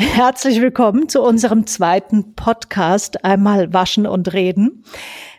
[0.00, 4.84] Herzlich willkommen zu unserem zweiten Podcast, einmal Waschen und Reden.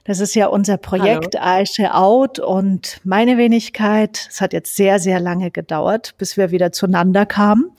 [0.04, 1.42] Das ist ja unser Projekt.
[1.42, 4.28] Aische Out und meine Wenigkeit.
[4.30, 7.72] Es hat jetzt sehr, sehr lange gedauert, bis wir wieder zueinander kamen.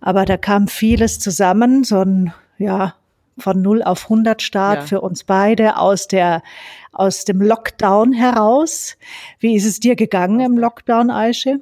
[0.00, 2.94] Aber da kam vieles zusammen, so ein, ja,
[3.36, 4.86] von 0 auf 100 Start ja.
[4.86, 6.42] für uns beide aus der,
[6.90, 8.96] aus dem Lockdown heraus.
[9.40, 11.60] Wie ist es dir gegangen im Lockdown, Aische?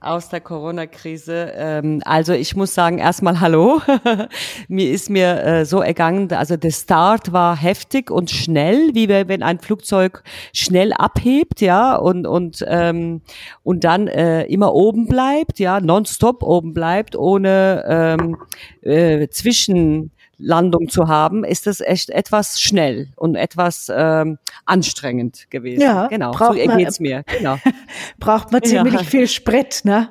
[0.00, 1.52] Aus der Corona-Krise.
[1.54, 3.80] Ähm, also ich muss sagen, erstmal Hallo.
[4.68, 9.42] mir ist mir äh, so ergangen, also der Start war heftig und schnell, wie wenn
[9.42, 10.22] ein Flugzeug
[10.52, 13.22] schnell abhebt, ja, und und ähm,
[13.64, 18.36] und dann äh, immer oben bleibt, ja, nonstop oben bleibt, ohne ähm,
[18.82, 25.82] äh, zwischen Landung zu haben, ist das echt etwas schnell und etwas ähm, anstrengend gewesen.
[25.82, 27.24] Ja, genau, so geht's mir.
[27.38, 27.58] Genau.
[28.20, 29.02] braucht man ziemlich ja.
[29.02, 30.10] viel Sprit, ne?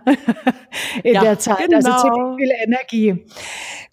[1.04, 1.92] In ja, der Zeit, also genau.
[1.92, 3.26] also ziemlich viel Energie.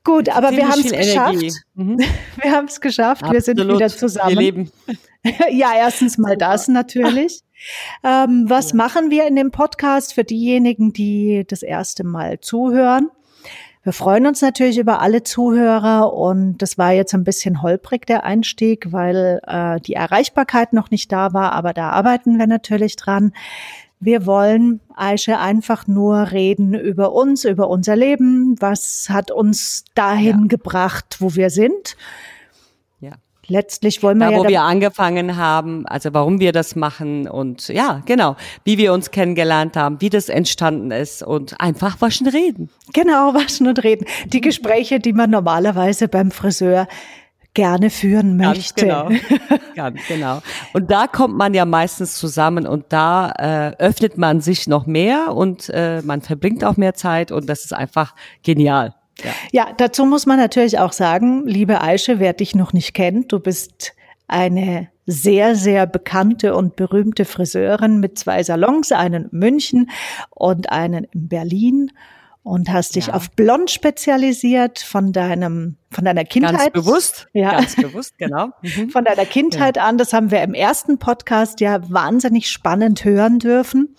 [0.03, 1.65] Gut, aber ziemlich wir haben es geschafft.
[1.75, 1.99] Mhm.
[2.43, 3.23] Wir haben es geschafft.
[3.23, 3.33] Absolut.
[3.35, 4.31] Wir sind wieder zusammen.
[4.31, 4.73] Wir leben.
[5.51, 7.43] ja, erstens mal das natürlich.
[8.03, 8.77] Ähm, was ja.
[8.77, 13.09] machen wir in dem Podcast für diejenigen, die das erste Mal zuhören?
[13.85, 18.25] Wir freuen uns natürlich über alle Zuhörer und das war jetzt ein bisschen holprig der
[18.25, 23.35] Einstieg, weil äh, die Erreichbarkeit noch nicht da war, aber da arbeiten wir natürlich dran.
[24.01, 28.57] Wir wollen, Aische, einfach nur reden über uns, über unser Leben.
[28.59, 30.47] Was hat uns dahin ja.
[30.49, 31.97] gebracht, wo wir sind?
[33.47, 34.39] Letztlich wollen wir da, ja.
[34.39, 39.11] Wo wir angefangen haben, also warum wir das machen und ja, genau, wie wir uns
[39.11, 42.71] kennengelernt haben, wie das entstanden ist und einfach waschen reden.
[42.93, 44.07] Genau, waschen und reden.
[44.27, 46.87] Die Gespräche, die man normalerweise beim Friseur
[47.55, 48.87] gerne führen möchte.
[48.87, 49.59] Ganz genau.
[49.77, 50.43] Ganz genau.
[50.73, 55.35] Und da kommt man ja meistens zusammen und da äh, öffnet man sich noch mehr
[55.35, 58.95] und äh, man verbringt auch mehr Zeit und das ist einfach genial.
[59.23, 59.31] Ja.
[59.53, 63.39] ja, dazu muss man natürlich auch sagen, liebe Aische, wer dich noch nicht kennt, du
[63.39, 63.95] bist
[64.27, 69.91] eine sehr, sehr bekannte und berühmte Friseurin mit zwei Salons, einen in München
[70.31, 71.93] und einen in Berlin
[72.43, 73.15] und hast dich ja.
[73.15, 76.73] auf Blond spezialisiert von deinem von deiner Kindheit.
[76.73, 77.53] Ganz bewusst, ja.
[77.53, 78.49] ganz bewusst, genau.
[78.63, 78.91] Mhm.
[78.91, 79.85] Von deiner Kindheit ja.
[79.85, 83.97] an, das haben wir im ersten Podcast ja wahnsinnig spannend hören dürfen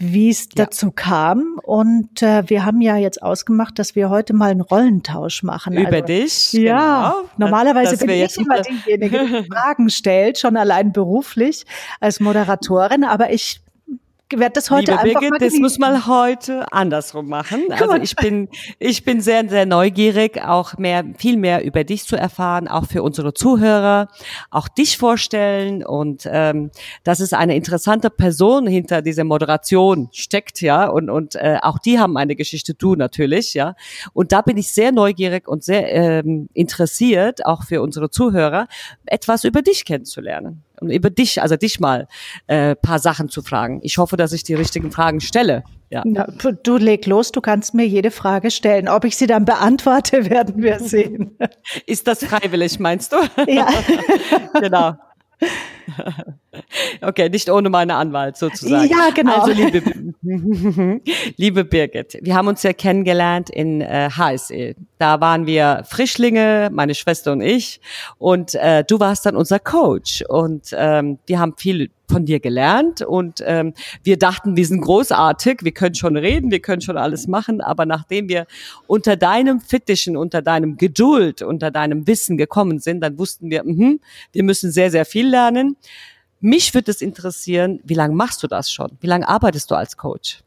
[0.00, 0.64] wie es ja.
[0.64, 1.60] dazu kam.
[1.62, 5.76] Und äh, wir haben ja jetzt ausgemacht, dass wir heute mal einen Rollentausch machen.
[5.76, 6.52] Über also, dich?
[6.54, 7.30] Ja, genau.
[7.36, 11.66] normalerweise bin ich immer diejenige, die Fragen stellt, schon allein beruflich
[12.00, 13.04] als Moderatorin.
[13.04, 13.60] Aber ich
[14.38, 17.64] werde das heute Liebe einfach Birgit, mal das muss man heute andersrum machen.
[17.70, 18.48] Also ich bin,
[18.78, 23.02] ich bin sehr, sehr neugierig, auch mehr, viel mehr über dich zu erfahren, auch für
[23.02, 24.08] unsere Zuhörer,
[24.50, 25.84] auch dich vorstellen.
[25.84, 26.70] Und ähm,
[27.04, 31.98] dass es eine interessante Person hinter dieser Moderation steckt, ja, und und äh, auch die
[31.98, 33.74] haben eine Geschichte, du natürlich, ja.
[34.12, 38.66] Und da bin ich sehr neugierig und sehr ähm, interessiert, auch für unsere Zuhörer,
[39.06, 42.08] etwas über dich kennenzulernen über dich, also dich mal
[42.46, 43.80] äh, paar Sachen zu fragen.
[43.82, 45.64] Ich hoffe, dass ich die richtigen Fragen stelle.
[45.90, 46.02] Ja.
[46.04, 46.26] Na,
[46.62, 48.88] du leg los, du kannst mir jede Frage stellen.
[48.88, 51.36] Ob ich sie dann beantworte, werden wir sehen.
[51.86, 53.16] Ist das freiwillig, meinst du?
[53.46, 53.68] Ja.
[54.60, 54.94] genau.
[57.00, 58.88] Okay, nicht ohne meine Anwalt sozusagen.
[58.90, 59.40] Ja, genau.
[59.40, 59.82] Also liebe,
[61.36, 64.74] liebe Birgit, wir haben uns ja kennengelernt in äh, HSE.
[64.98, 67.80] Da waren wir Frischlinge, meine Schwester und ich,
[68.18, 70.24] und äh, du warst dann unser Coach.
[70.28, 73.72] Und ähm, wir haben viel von dir gelernt und ähm,
[74.02, 77.86] wir dachten, wir sind großartig, wir können schon reden, wir können schon alles machen, aber
[77.86, 78.46] nachdem wir
[78.86, 83.96] unter deinem Fittischen, unter deinem Geduld, unter deinem Wissen gekommen sind, dann wussten wir, mh,
[84.32, 85.76] wir müssen sehr, sehr viel lernen.
[86.40, 88.96] Mich würde es interessieren, wie lange machst du das schon?
[89.00, 90.42] Wie lange arbeitest du als Coach?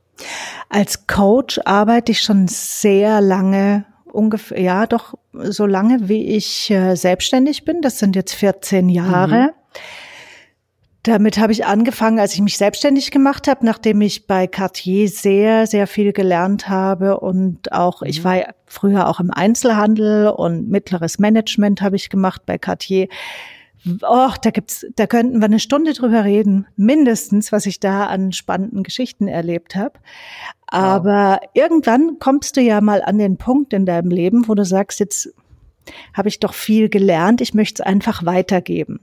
[0.69, 6.95] Als Coach arbeite ich schon sehr lange ungefähr, ja, doch so lange wie ich äh,
[6.95, 7.81] selbstständig bin.
[7.81, 9.35] Das sind jetzt 14 Jahre.
[9.35, 9.49] Mhm.
[11.03, 15.67] Damit habe ich angefangen, als ich mich selbstständig gemacht habe, nachdem ich bei Cartier sehr,
[15.67, 18.07] sehr viel gelernt habe und auch, mhm.
[18.07, 23.09] ich war früher auch im Einzelhandel und mittleres Management habe ich gemacht bei Cartier.
[23.85, 28.31] Oh, da gibt's, da könnten wir eine Stunde drüber reden, mindestens, was ich da an
[28.31, 29.99] spannenden Geschichten erlebt habe.
[30.67, 31.49] Aber wow.
[31.53, 35.33] irgendwann kommst du ja mal an den Punkt in deinem Leben, wo du sagst, jetzt
[36.13, 39.01] habe ich doch viel gelernt, ich möchte es einfach weitergeben.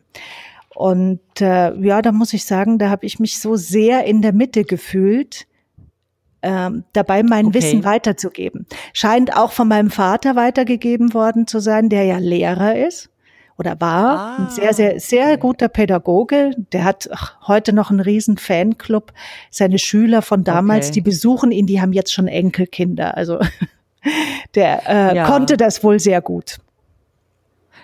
[0.74, 4.32] Und äh, ja, da muss ich sagen, da habe ich mich so sehr in der
[4.32, 5.46] Mitte gefühlt,
[6.42, 7.58] ähm, dabei mein okay.
[7.58, 8.66] Wissen weiterzugeben.
[8.94, 13.10] Scheint auch von meinem Vater weitergegeben worden zu sein, der ja Lehrer ist
[13.60, 14.18] oder war.
[14.18, 16.52] Ah, ein sehr, sehr, sehr guter Pädagoge.
[16.72, 17.10] Der hat
[17.46, 19.12] heute noch einen riesen Fanclub.
[19.50, 20.94] Seine Schüler von damals, okay.
[20.94, 23.16] die besuchen ihn, die haben jetzt schon Enkelkinder.
[23.18, 23.38] Also
[24.54, 25.26] der äh, ja.
[25.26, 26.56] konnte das wohl sehr gut.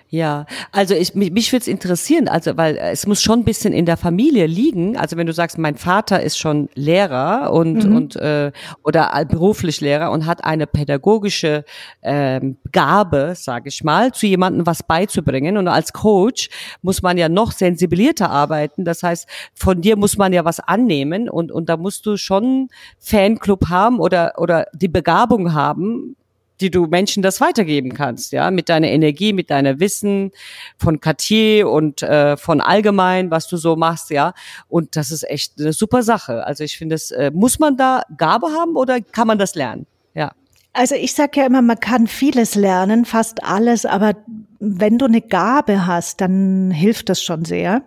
[0.09, 3.73] Ja, also ich, mich, mich würde es interessieren, also weil es muss schon ein bisschen
[3.73, 4.97] in der Familie liegen.
[4.97, 7.97] Also wenn du sagst, mein Vater ist schon Lehrer und mhm.
[7.97, 8.53] und äh,
[8.85, 11.65] oder beruflich Lehrer und hat eine pädagogische
[12.03, 15.57] ähm, Gabe, sage ich mal, zu jemandem was beizubringen.
[15.57, 16.51] Und als Coach
[16.83, 18.85] muss man ja noch sensibilierter arbeiten.
[18.85, 22.69] Das heißt, von dir muss man ja was annehmen und und da musst du schon
[23.01, 26.15] Fanclub haben oder oder die Begabung haben,
[26.61, 30.33] die du Menschen das weitergeben kannst, ja, mit deiner Energie, mit deiner Wissen
[30.79, 34.33] von Cartier und äh, von allgemein, was du so machst, ja.
[34.69, 36.47] Und das ist echt eine super Sache.
[36.47, 39.87] Also ich finde, es äh, muss man da Gabe haben oder kann man das lernen?
[40.15, 40.33] Ja.
[40.73, 44.15] Also ich sage ja immer, man kann vieles lernen, fast alles, aber
[44.59, 47.83] wenn du eine Gabe hast, dann hilft das schon sehr.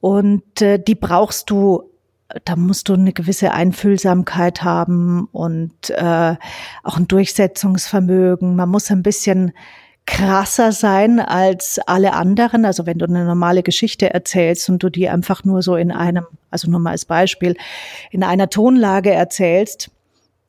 [0.00, 1.91] Und äh, die brauchst du
[2.44, 6.36] da musst du eine gewisse Einfühlsamkeit haben und äh,
[6.82, 8.56] auch ein Durchsetzungsvermögen.
[8.56, 9.52] Man muss ein bisschen
[10.06, 12.64] krasser sein als alle anderen.
[12.64, 16.26] Also wenn du eine normale Geschichte erzählst und du die einfach nur so in einem,
[16.50, 17.56] also nur mal als Beispiel,
[18.10, 19.90] in einer Tonlage erzählst,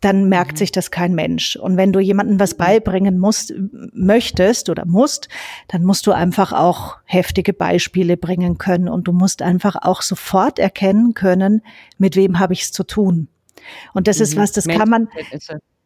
[0.03, 0.57] dann merkt mhm.
[0.57, 1.55] sich das kein Mensch.
[1.55, 2.57] Und wenn du jemandem was mhm.
[2.57, 3.53] beibringen musst,
[3.93, 5.29] möchtest oder musst,
[5.67, 10.59] dann musst du einfach auch heftige Beispiele bringen können und du musst einfach auch sofort
[10.59, 11.61] erkennen können,
[11.97, 13.27] mit wem habe ich es zu tun.
[13.93, 14.23] Und das mhm.
[14.23, 15.07] ist was, das kann man.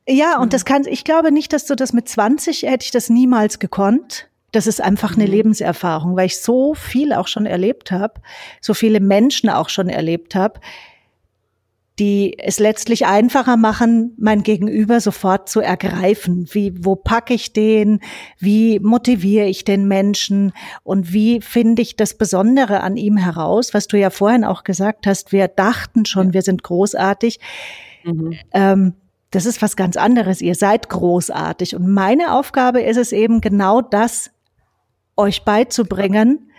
[0.08, 0.50] Ja, und mhm.
[0.52, 4.30] das kann, ich glaube nicht, dass du das mit 20 hätte ich das niemals gekonnt.
[4.54, 5.32] Das ist einfach eine mhm.
[5.32, 8.22] Lebenserfahrung, weil ich so viel auch schon erlebt habe,
[8.62, 10.60] so viele Menschen auch schon erlebt habe,
[12.00, 16.48] die es letztlich einfacher machen, mein Gegenüber sofort zu ergreifen.
[16.52, 18.02] Wie, wo packe ich den?
[18.38, 20.54] Wie motiviere ich den Menschen?
[20.84, 23.74] Und wie finde ich das Besondere an ihm heraus?
[23.74, 27.40] Was du ja vorhin auch gesagt hast, wir dachten schon, wir sind großartig.
[28.04, 28.38] Mhm.
[28.54, 28.94] Ähm,
[29.32, 30.42] das ist was ganz anderes.
[30.42, 31.76] Ihr seid großartig.
[31.76, 34.32] Und meine Aufgabe ist es eben genau das,
[35.16, 36.52] euch beizubringen,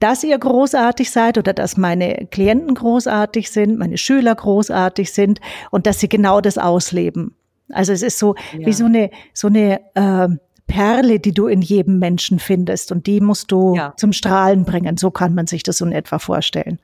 [0.00, 5.40] dass ihr großartig seid oder dass meine Klienten großartig sind, meine Schüler großartig sind
[5.70, 7.36] und dass sie genau das ausleben.
[7.70, 8.66] Also es ist so ja.
[8.66, 10.28] wie so eine so eine äh,
[10.66, 13.94] Perle, die du in jedem Menschen findest und die musst du ja.
[13.96, 14.96] zum Strahlen bringen.
[14.96, 16.80] So kann man sich das so in etwa vorstellen.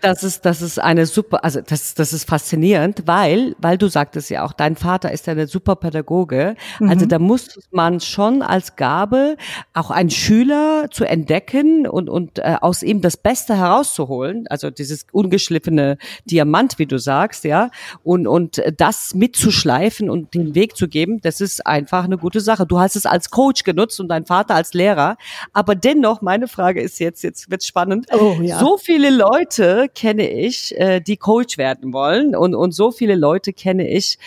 [0.00, 4.30] Das ist, das ist eine super, also das, das ist faszinierend, weil, weil du sagtest
[4.30, 6.54] ja auch, dein Vater ist ja eine super Pädagoge.
[6.78, 6.88] Mhm.
[6.88, 9.36] Also da muss man schon als Gabe
[9.74, 14.46] auch einen Schüler zu entdecken und, und äh, aus ihm das Beste herauszuholen.
[14.48, 17.70] Also dieses ungeschliffene Diamant, wie du sagst, ja.
[18.04, 22.66] Und, und das mitzuschleifen und den Weg zu geben, das ist einfach eine gute Sache.
[22.66, 25.16] Du hast es als Coach genutzt und dein Vater als Lehrer.
[25.52, 28.06] Aber dennoch, meine Frage ist jetzt, jetzt wird's spannend.
[28.12, 28.60] Oh, ja.
[28.60, 32.36] So viele Leute kenne ich, äh, die Coach werden wollen.
[32.36, 34.18] Und, und so viele Leute kenne ich,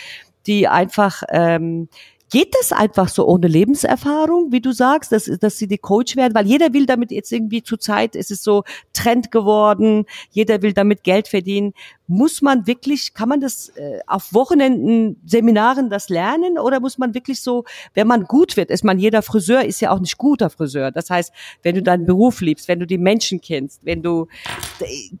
[0.46, 1.88] die einfach ähm,
[2.32, 6.34] Geht das einfach so ohne Lebenserfahrung, wie du sagst, dass, dass sie die Coach werden?
[6.34, 8.64] Weil jeder will damit jetzt irgendwie zur Zeit, ist es so
[8.94, 11.74] Trend geworden, jeder will damit Geld verdienen.
[12.06, 17.12] Muss man wirklich, kann man das äh, auf Wochenenden, Seminaren das lernen oder muss man
[17.14, 20.48] wirklich so, wenn man gut wird, ist man jeder Friseur ist ja auch nicht guter
[20.48, 20.90] Friseur.
[20.90, 21.32] Das heißt,
[21.62, 24.26] wenn du deinen Beruf liebst, wenn du die Menschen kennst, wenn du,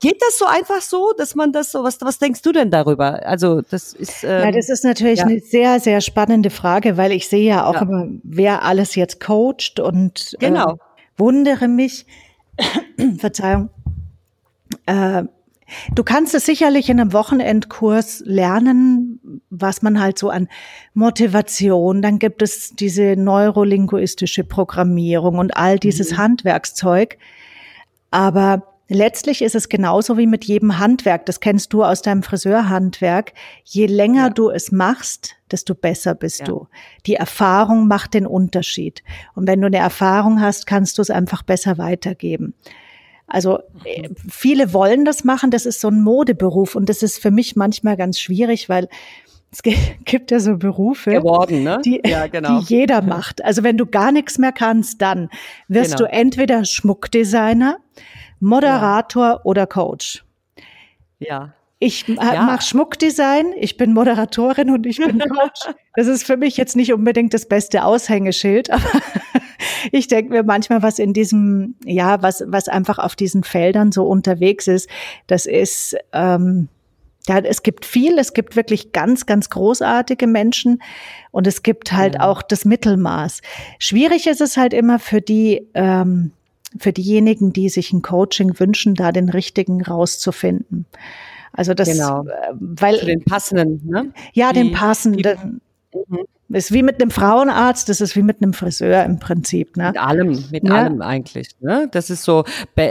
[0.00, 3.26] geht das so einfach so, dass man das so, was, was denkst du denn darüber?
[3.26, 5.26] Also, das ist, ähm, Ja, das ist natürlich ja.
[5.26, 7.82] eine sehr, sehr spannende Frage, weil ich sehe ja auch ja.
[7.82, 10.74] immer, wer alles jetzt coacht und genau.
[10.74, 10.76] äh,
[11.16, 12.06] wundere mich,
[13.18, 13.70] Verzeihung,
[14.86, 15.24] äh,
[15.94, 20.48] Du kannst es sicherlich in einem Wochenendkurs lernen, was man halt so an
[20.92, 26.18] Motivation, dann gibt es diese neurolinguistische Programmierung und all dieses mhm.
[26.18, 27.16] Handwerkszeug.
[28.10, 31.24] Aber Letztlich ist es genauso wie mit jedem Handwerk.
[31.24, 33.32] Das kennst du aus deinem Friseurhandwerk.
[33.64, 34.30] Je länger ja.
[34.30, 36.46] du es machst, desto besser bist ja.
[36.46, 36.68] du.
[37.06, 39.02] Die Erfahrung macht den Unterschied.
[39.34, 42.54] Und wenn du eine Erfahrung hast, kannst du es einfach besser weitergeben.
[43.26, 45.50] Also äh, viele wollen das machen.
[45.50, 48.88] Das ist so ein Modeberuf und das ist für mich manchmal ganz schwierig, weil
[49.50, 49.62] es
[50.04, 51.80] gibt ja so Berufe, Geworden, ne?
[51.84, 52.60] die, ja, genau.
[52.60, 53.44] die jeder macht.
[53.44, 55.28] Also wenn du gar nichts mehr kannst, dann
[55.68, 56.08] wirst genau.
[56.08, 57.78] du entweder Schmuckdesigner,
[58.40, 59.40] Moderator ja.
[59.44, 60.24] oder Coach.
[61.18, 61.54] Ja.
[61.84, 62.42] Ich ja.
[62.42, 65.62] mache Schmuckdesign, ich bin Moderatorin und ich bin Coach.
[65.96, 69.02] Das ist für mich jetzt nicht unbedingt das beste Aushängeschild, aber
[69.92, 74.06] ich denke mir manchmal, was in diesem, ja, was, was einfach auf diesen Feldern so
[74.06, 74.88] unterwegs ist,
[75.26, 76.68] das ist, ähm,
[77.26, 80.80] ja, es gibt viel, es gibt wirklich ganz, ganz großartige Menschen
[81.32, 82.20] und es gibt halt ja.
[82.20, 83.42] auch das Mittelmaß.
[83.80, 86.30] Schwierig ist es halt immer für die, ähm,
[86.78, 90.86] für diejenigen, die sich ein Coaching wünschen, da den richtigen rauszufinden.
[91.52, 92.24] Also das, genau.
[92.26, 94.12] Äh, weil Für den passenden, ne?
[94.32, 95.22] Ja, den passenden.
[95.22, 96.24] Die, mhm.
[96.52, 99.76] Ist wie mit einem Frauenarzt, das ist wie mit einem Friseur im Prinzip.
[99.76, 99.88] Ne?
[99.88, 100.74] Mit allem, mit Ja.
[100.74, 101.48] allem eigentlich.
[101.60, 101.88] Ne?
[101.90, 102.44] Das ist so,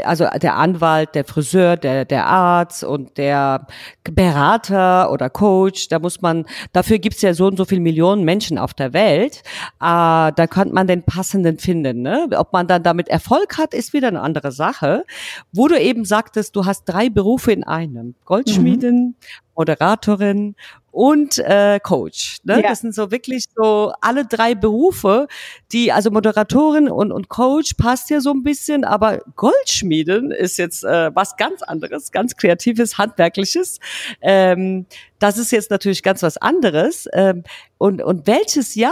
[0.04, 3.68] also der Anwalt, der Friseur, der, der Arzt und der
[4.04, 8.58] Berater oder Coach, da muss man, dafür gibt's ja so und so viele Millionen Menschen
[8.58, 9.44] auf der Welt,
[9.80, 12.02] äh, da kann man den passenden finden.
[12.02, 12.28] Ne?
[12.36, 15.06] Ob man dann damit Erfolg hat, ist wieder eine andere Sache.
[15.52, 18.16] Wo du eben sagtest, du hast drei Berufe in einem.
[18.26, 19.16] Goldschmiedin,
[19.56, 20.56] Moderatorin
[20.92, 22.40] und äh, Coach.
[22.44, 22.62] Ne?
[22.62, 22.70] Ja.
[22.70, 25.28] Das sind so wirklich so alle drei Berufe,
[25.72, 30.84] die, also Moderatorin und, und Coach passt ja so ein bisschen, aber Goldschmieden ist jetzt
[30.84, 33.80] äh, was ganz anderes, ganz kreatives, handwerkliches.
[34.22, 34.86] Ähm,
[35.20, 37.08] das ist jetzt natürlich ganz was anderes.
[37.14, 37.44] Ähm,
[37.78, 38.92] und, und welches Jahr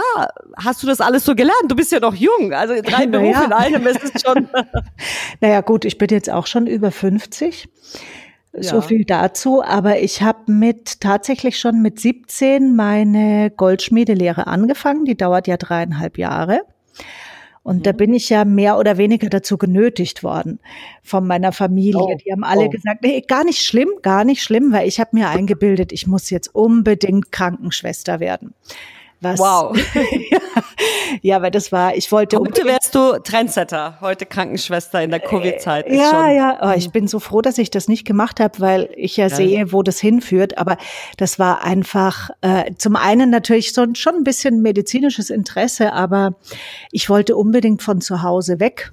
[0.56, 1.64] hast du das alles so gelernt?
[1.68, 3.44] Du bist ja noch jung, also drei Berufe ja.
[3.44, 4.48] in einem ist es schon.
[5.40, 7.68] Naja gut, ich bin jetzt auch schon über 50.
[8.52, 8.82] So Ja.
[8.82, 15.04] viel dazu, aber ich habe mit tatsächlich schon mit 17 meine Goldschmiedelehre angefangen.
[15.04, 16.62] Die dauert ja dreieinhalb Jahre.
[17.62, 17.82] Und Mhm.
[17.82, 20.58] da bin ich ja mehr oder weniger dazu genötigt worden
[21.02, 22.00] von meiner Familie.
[22.00, 22.70] Oh, Die haben alle oh.
[22.70, 26.30] gesagt, nee, gar nicht schlimm, gar nicht schlimm, weil ich habe mir eingebildet, ich muss
[26.30, 28.54] jetzt unbedingt Krankenschwester werden.
[29.20, 29.76] Was, Wow.
[31.22, 35.86] ja, weil das war, ich wollte Heute wärst du Trendsetter, heute Krankenschwester in der Covid-Zeit.
[35.86, 38.58] ist Ja, schon- ja, oh, ich bin so froh, dass ich das nicht gemacht habe,
[38.60, 40.58] weil ich ja, sehe, wo das hinführt.
[40.58, 40.76] Aber
[41.16, 46.34] das war einfach äh, zum einen natürlich so, schon ein bisschen medizinisches Interesse, aber
[46.90, 48.92] ich wollte unbedingt von zu Hause weg.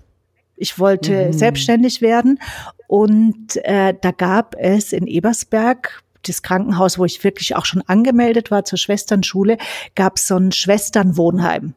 [0.59, 2.39] Ich wollte selbstständig werden
[2.87, 8.51] und äh, da gab es in Ebersberg das Krankenhaus, wo ich wirklich auch schon angemeldet
[8.51, 9.57] war zur Schwesternschule,
[9.95, 11.73] gab es so ein Schwesternwohnheim.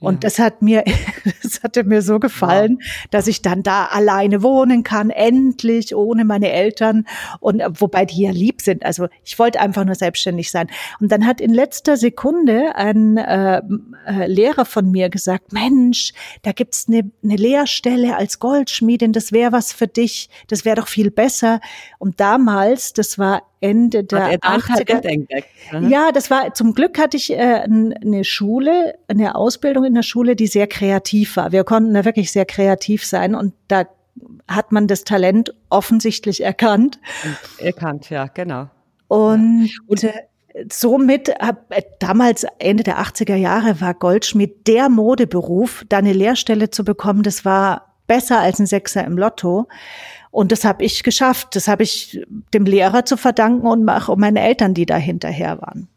[0.00, 0.82] Und das hat mir,
[1.42, 6.50] das hatte mir so gefallen, dass ich dann da alleine wohnen kann, endlich, ohne meine
[6.50, 7.06] Eltern.
[7.38, 8.84] Und äh, wobei die ja lieb sind.
[8.84, 10.68] Also ich wollte einfach nur selbstständig sein.
[11.00, 13.60] Und dann hat in letzter Sekunde ein äh,
[14.06, 16.12] äh, Lehrer von mir gesagt, Mensch,
[16.42, 20.88] da gibt's eine, eine Lehrstelle als Goldschmiedin, das wäre was für dich, das wäre doch
[20.88, 21.60] viel besser.
[21.98, 25.48] Und damals, das war Ende der Hat er dein 80er, Talent entdeckt?
[25.72, 25.88] Mhm.
[25.88, 30.34] ja, das war zum Glück hatte ich äh, eine Schule, eine Ausbildung in der Schule,
[30.36, 31.52] die sehr kreativ war.
[31.52, 33.84] Wir konnten da wirklich sehr kreativ sein und da
[34.48, 36.98] hat man das Talent offensichtlich erkannt.
[37.58, 38.68] Erkannt, ja, genau.
[39.08, 40.12] Und, Und- äh,
[40.70, 41.52] somit äh,
[41.98, 47.44] damals Ende der 80er Jahre war Goldschmied der Modeberuf, da eine Lehrstelle zu bekommen, das
[47.44, 49.68] war besser als ein Sechser im Lotto.
[50.30, 51.56] Und das habe ich geschafft.
[51.56, 55.88] Das habe ich dem Lehrer zu verdanken und auch meine Eltern, die da hinterher waren.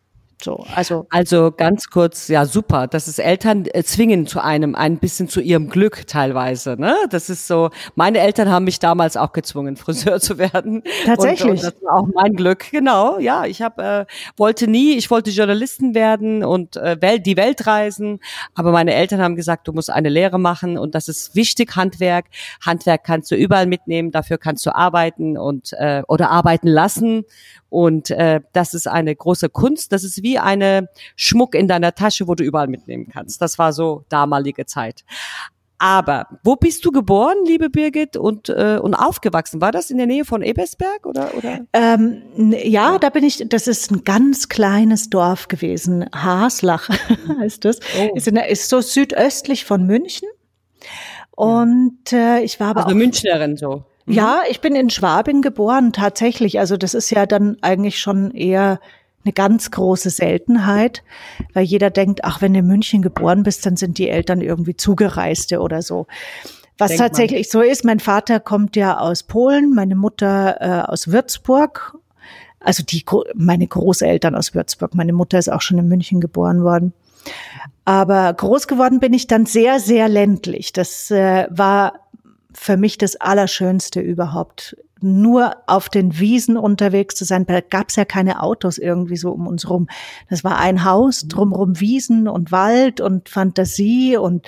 [0.43, 4.97] So, also Also ganz kurz, ja super, dass es Eltern äh, zwingen zu einem, ein
[4.97, 6.75] bisschen zu ihrem Glück teilweise.
[6.77, 6.95] Ne?
[7.09, 10.83] Das ist so, meine Eltern haben mich damals auch gezwungen, Friseur zu werden.
[11.05, 11.43] Tatsächlich?
[11.43, 13.19] Und, und das war auch mein Glück, genau.
[13.19, 17.65] Ja, ich hab, äh, wollte nie, ich wollte Journalisten werden und äh, Welt, die Welt
[17.65, 18.19] reisen.
[18.53, 22.25] Aber meine Eltern haben gesagt, du musst eine Lehre machen und das ist wichtig, Handwerk.
[22.59, 27.23] Handwerk kannst du überall mitnehmen, dafür kannst du arbeiten und äh, oder arbeiten lassen.
[27.73, 29.93] Und äh, das ist eine große Kunst.
[29.93, 33.41] Das ist wie eine Schmuck in deiner Tasche, wo du überall mitnehmen kannst.
[33.41, 35.03] Das war so damalige Zeit.
[35.79, 39.59] Aber wo bist du geboren, liebe Birgit, und, äh, und aufgewachsen?
[39.59, 41.35] War das in der Nähe von Ebersberg oder?
[41.35, 41.59] oder?
[41.73, 46.05] Ähm, n- ja, da bin ich, das ist ein ganz kleines Dorf gewesen.
[46.15, 46.87] Haslach
[47.39, 47.79] heißt das.
[47.99, 48.15] Oh.
[48.15, 50.29] Ist, in ist so südöstlich von München.
[51.31, 53.83] Und äh, ich war aber Also auch Münchnerin so.
[54.05, 56.59] Ja, ich bin in Schwabing geboren, tatsächlich.
[56.59, 58.79] Also das ist ja dann eigentlich schon eher
[59.25, 61.03] eine ganz große Seltenheit,
[61.53, 64.75] weil jeder denkt, ach, wenn du in München geboren bist, dann sind die Eltern irgendwie
[64.75, 66.07] Zugereiste oder so.
[66.77, 67.09] Was Denkt man.
[67.09, 71.95] tatsächlich so ist, mein Vater kommt ja aus Polen, meine Mutter äh, aus Würzburg.
[72.59, 73.03] Also die,
[73.35, 74.95] meine Großeltern aus Würzburg.
[74.95, 76.93] Meine Mutter ist auch schon in München geboren worden.
[77.85, 80.71] Aber groß geworden bin ich dann sehr, sehr ländlich.
[80.73, 81.99] Das äh, war
[82.53, 84.77] für mich das Allerschönste überhaupt.
[85.03, 87.45] Nur auf den Wiesen unterwegs zu sein.
[87.45, 89.87] Da gab es ja keine Autos irgendwie so um uns rum.
[90.29, 94.47] Das war ein Haus, drumrum Wiesen und Wald und Fantasie und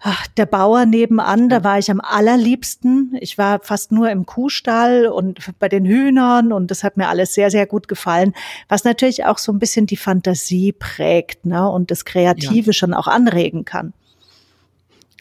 [0.00, 3.16] ach, der Bauer nebenan, da war ich am allerliebsten.
[3.20, 7.34] Ich war fast nur im Kuhstall und bei den Hühnern und das hat mir alles
[7.34, 8.34] sehr, sehr gut gefallen.
[8.68, 13.06] Was natürlich auch so ein bisschen die Fantasie prägt ne, und das Kreative schon auch
[13.06, 13.92] anregen kann.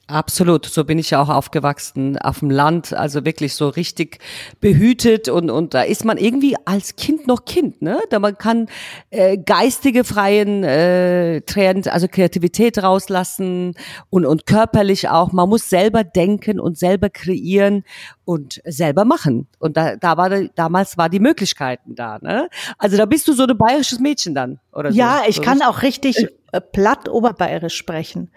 [0.10, 4.20] Absolut, so bin ich ja auch aufgewachsen auf dem Land, also wirklich so richtig
[4.62, 8.00] behütet und und da ist man irgendwie als Kind noch Kind, ne?
[8.10, 8.68] Da man kann
[9.10, 13.74] äh, geistige freien äh, Trend, also Kreativität rauslassen
[14.10, 15.34] und und körperlich auch.
[15.34, 17.84] Man muss selber denken und selber kreieren
[18.24, 19.48] und selber machen.
[19.60, 22.48] Und da da war da- damals war die Möglichkeiten da, ne?
[22.78, 24.98] Also da bist du so ein bayerisches Mädchen dann oder so.
[24.98, 28.32] Ja, ich so kann auch richtig äh, platt oberbayerisch sprechen.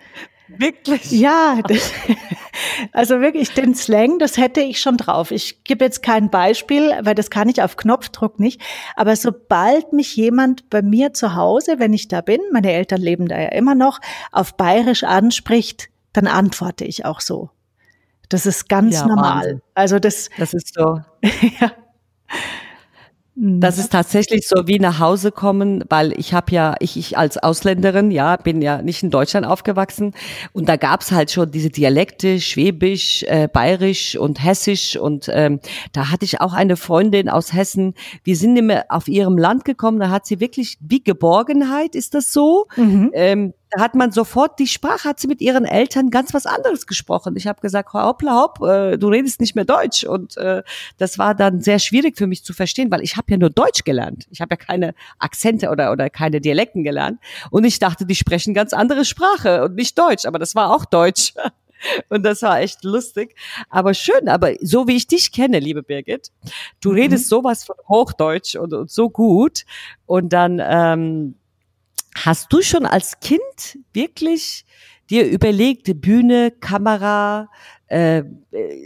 [0.59, 1.11] Wirklich?
[1.11, 1.93] Ja, das,
[2.93, 5.31] also wirklich den Slang, das hätte ich schon drauf.
[5.31, 8.61] Ich gebe jetzt kein Beispiel, weil das kann ich auf Knopfdruck nicht.
[8.97, 13.29] Aber sobald mich jemand bei mir zu Hause, wenn ich da bin, meine Eltern leben
[13.29, 14.01] da ja immer noch,
[14.33, 17.51] auf bayerisch anspricht, dann antworte ich auch so.
[18.29, 19.39] Das ist ganz ja, normal.
[19.39, 19.63] Wahnsinn.
[19.75, 20.31] Also das.
[20.39, 21.01] Das ist so.
[21.61, 21.73] ja.
[23.43, 27.39] Das ist tatsächlich so wie nach Hause kommen, weil ich habe ja, ich, ich als
[27.39, 30.13] Ausländerin, ja, bin ja nicht in Deutschland aufgewachsen
[30.53, 35.61] und da gab's halt schon diese Dialekte, Schwäbisch, äh, Bayerisch und Hessisch und ähm,
[35.93, 37.95] da hatte ich auch eine Freundin aus Hessen,
[38.25, 42.35] wir sind immer auf ihrem Land gekommen, da hat sie wirklich wie Geborgenheit, ist das
[42.35, 42.67] so?
[42.77, 43.11] Mhm.
[43.15, 46.87] Ähm, da hat man sofort die Sprache, hat sie mit ihren Eltern ganz was anderes
[46.87, 47.37] gesprochen.
[47.37, 50.03] Ich habe gesagt, hoppla hopp, äh, du redest nicht mehr Deutsch.
[50.05, 50.63] Und äh,
[50.99, 53.85] das war dann sehr schwierig für mich zu verstehen, weil ich habe ja nur Deutsch
[53.85, 54.27] gelernt.
[54.31, 57.21] Ich habe ja keine Akzente oder, oder keine Dialekten gelernt.
[57.51, 60.85] Und ich dachte, die sprechen ganz andere Sprache und nicht Deutsch, aber das war auch
[60.85, 61.35] Deutsch.
[62.11, 63.35] Und das war echt lustig.
[63.71, 66.31] Aber schön, aber so wie ich dich kenne, liebe Birgit,
[66.83, 66.97] du mhm.
[66.97, 69.65] redest sowas von Hochdeutsch und, und so gut.
[70.05, 71.37] Und dann ähm,
[72.15, 74.65] Hast du schon als Kind wirklich
[75.11, 77.49] dir überlegt, Bühne, Kamera,
[77.89, 78.23] äh,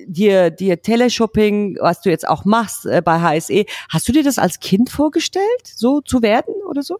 [0.06, 4.38] dir, dir Teleshopping, was du jetzt auch machst äh, bei HSE, hast du dir das
[4.38, 6.98] als Kind vorgestellt, so zu werden oder so?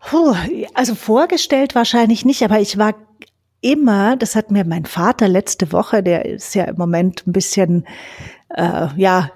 [0.00, 0.34] Puh,
[0.74, 2.94] also vorgestellt wahrscheinlich nicht, aber ich war
[3.62, 7.86] immer, das hat mir mein Vater letzte Woche, der ist ja im Moment ein bisschen,
[8.50, 9.30] äh, ja,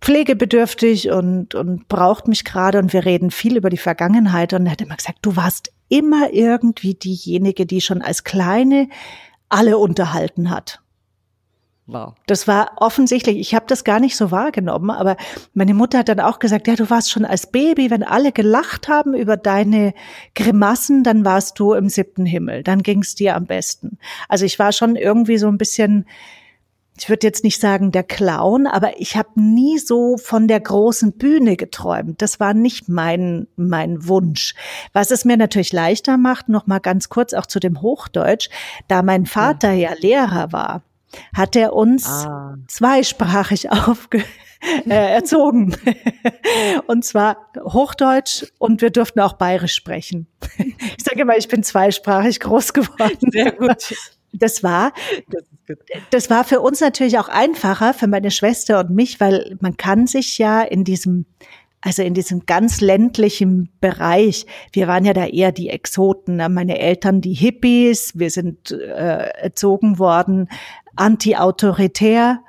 [0.00, 4.72] pflegebedürftig und, und braucht mich gerade und wir reden viel über die Vergangenheit und er
[4.72, 8.88] hat immer gesagt, du warst immer irgendwie diejenige, die schon als Kleine
[9.48, 10.82] alle unterhalten hat.
[11.86, 12.14] Wow.
[12.26, 15.16] Das war offensichtlich, ich habe das gar nicht so wahrgenommen, aber
[15.52, 18.88] meine Mutter hat dann auch gesagt, ja, du warst schon als Baby, wenn alle gelacht
[18.88, 19.92] haben über deine
[20.34, 23.98] Grimassen, dann warst du im siebten Himmel, dann ging es dir am besten.
[24.28, 26.06] Also ich war schon irgendwie so ein bisschen
[27.02, 31.18] ich würde jetzt nicht sagen der Clown, aber ich habe nie so von der großen
[31.18, 32.22] Bühne geträumt.
[32.22, 34.54] Das war nicht mein mein Wunsch.
[34.92, 38.50] Was es mir natürlich leichter macht, noch mal ganz kurz auch zu dem Hochdeutsch,
[38.86, 40.82] da mein Vater ja, ja Lehrer war,
[41.34, 42.54] hat er uns ah.
[42.68, 44.22] zweisprachig aufge
[44.88, 45.76] äh, erzogen.
[46.86, 50.28] und zwar Hochdeutsch und wir durften auch Bayerisch sprechen.
[50.56, 53.32] Ich sage immer, ich bin zweisprachig groß geworden.
[53.32, 53.92] Sehr gut.
[54.32, 54.92] Das war,
[56.10, 60.06] das war für uns natürlich auch einfacher, für meine Schwester und mich, weil man kann
[60.06, 61.26] sich ja in diesem,
[61.80, 66.48] also in diesem ganz ländlichen Bereich, wir waren ja da eher die Exoten, ne?
[66.48, 70.48] meine Eltern die Hippies, wir sind äh, erzogen worden,
[70.96, 72.40] anti-autoritär.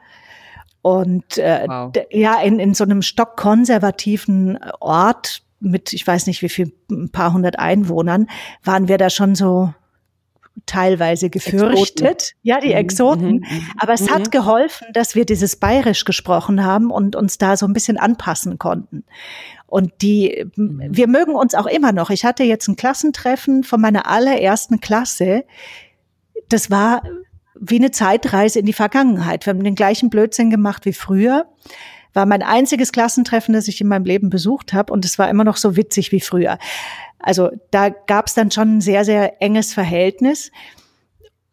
[0.81, 1.93] Und äh, wow.
[2.11, 7.33] ja, in, in so einem stockkonservativen Ort mit, ich weiß nicht wie viel, ein paar
[7.33, 8.27] hundert Einwohnern,
[8.63, 9.73] waren wir da schon so
[10.65, 12.01] teilweise gefürchtet.
[12.01, 12.37] Exoten.
[12.43, 12.75] Ja, die mhm.
[12.75, 13.31] Exoten.
[13.35, 13.67] Mhm.
[13.77, 14.09] Aber es mhm.
[14.11, 18.59] hat geholfen, dass wir dieses Bayerisch gesprochen haben und uns da so ein bisschen anpassen
[18.59, 19.03] konnten.
[19.65, 20.81] Und die, mhm.
[20.89, 22.09] wir mögen uns auch immer noch.
[22.09, 25.45] Ich hatte jetzt ein Klassentreffen von meiner allerersten Klasse.
[26.49, 27.03] Das war
[27.59, 29.45] wie eine Zeitreise in die Vergangenheit.
[29.45, 31.47] Wir haben den gleichen Blödsinn gemacht wie früher.
[32.13, 34.93] War mein einziges Klassentreffen, das ich in meinem Leben besucht habe.
[34.93, 36.57] Und es war immer noch so witzig wie früher.
[37.19, 40.51] Also da gab es dann schon ein sehr, sehr enges Verhältnis.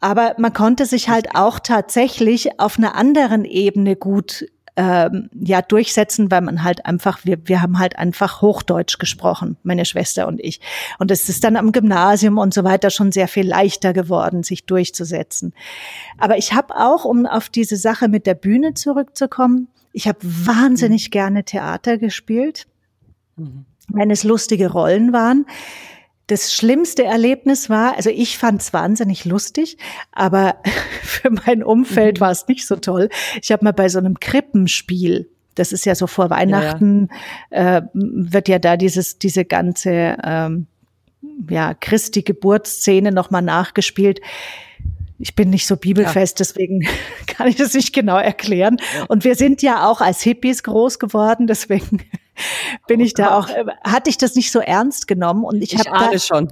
[0.01, 4.47] Aber man konnte sich halt auch tatsächlich auf einer anderen Ebene gut
[4.77, 9.85] ähm, ja durchsetzen, weil man halt einfach, wir, wir haben halt einfach Hochdeutsch gesprochen, meine
[9.85, 10.61] Schwester und ich.
[10.99, 14.65] Und es ist dann am Gymnasium und so weiter schon sehr viel leichter geworden, sich
[14.65, 15.53] durchzusetzen.
[16.19, 21.09] Aber ich habe auch, um auf diese Sache mit der Bühne zurückzukommen, ich habe wahnsinnig
[21.09, 21.11] mhm.
[21.11, 22.67] gerne Theater gespielt.
[23.37, 25.47] Mhm wenn es lustige Rollen waren.
[26.27, 29.79] Das schlimmste Erlebnis war, also ich fand es wahnsinnig lustig,
[30.13, 30.57] aber
[31.03, 32.21] für mein Umfeld mhm.
[32.21, 33.09] war es nicht so toll.
[33.43, 37.09] Ich habe mal bei so einem Krippenspiel, das ist ja so vor Weihnachten,
[37.51, 37.79] ja, ja.
[37.79, 40.67] Äh, wird ja da dieses, diese ganze ähm,
[41.49, 44.21] ja, Christi Geburtsszene nochmal nachgespielt.
[45.23, 46.45] Ich bin nicht so bibelfest, ja.
[46.45, 46.81] deswegen
[47.27, 48.79] kann ich das nicht genau erklären.
[49.09, 51.99] Und wir sind ja auch als Hippies groß geworden, deswegen
[52.89, 55.75] bin oh ich da auch, äh, hatte ich das nicht so ernst genommen und ich,
[55.75, 56.49] ich habe schon.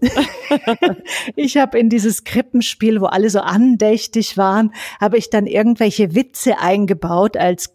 [1.35, 6.59] ich habe in dieses Krippenspiel, wo alle so andächtig waren, habe ich dann irgendwelche Witze
[6.59, 7.75] eingebaut als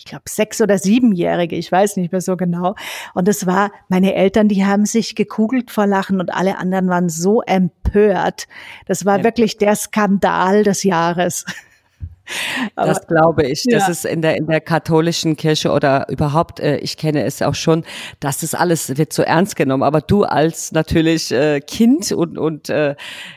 [0.00, 2.74] ich glaube, sechs- oder siebenjährige, ich weiß nicht mehr so genau.
[3.12, 7.10] Und es war, meine Eltern, die haben sich gekugelt vor Lachen und alle anderen waren
[7.10, 8.48] so empört.
[8.86, 9.24] Das war ja.
[9.24, 11.44] wirklich der Skandal des Jahres.
[12.76, 13.64] das glaube ich.
[13.64, 13.90] Das ja.
[13.90, 17.84] ist in der, in der katholischen Kirche oder überhaupt, äh, ich kenne es auch schon,
[18.20, 19.82] dass das alles wird so ernst genommen.
[19.82, 22.94] Aber du als natürlich äh, Kind und, und äh,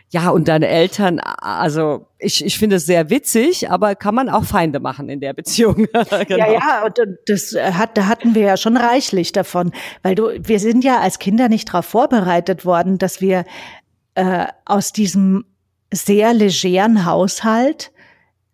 [0.10, 4.44] ja, und deine Eltern, also ich, ich finde es sehr witzig, aber kann man auch
[4.44, 5.76] Feinde machen in der Beziehung.
[6.28, 6.38] genau.
[6.38, 9.72] Ja, ja, und das hat, da hatten wir ja schon reichlich davon,
[10.04, 13.44] weil du, wir sind ja als Kinder nicht darauf vorbereitet worden, dass wir
[14.16, 15.46] äh, aus diesem
[15.92, 17.92] sehr legeren Haushalt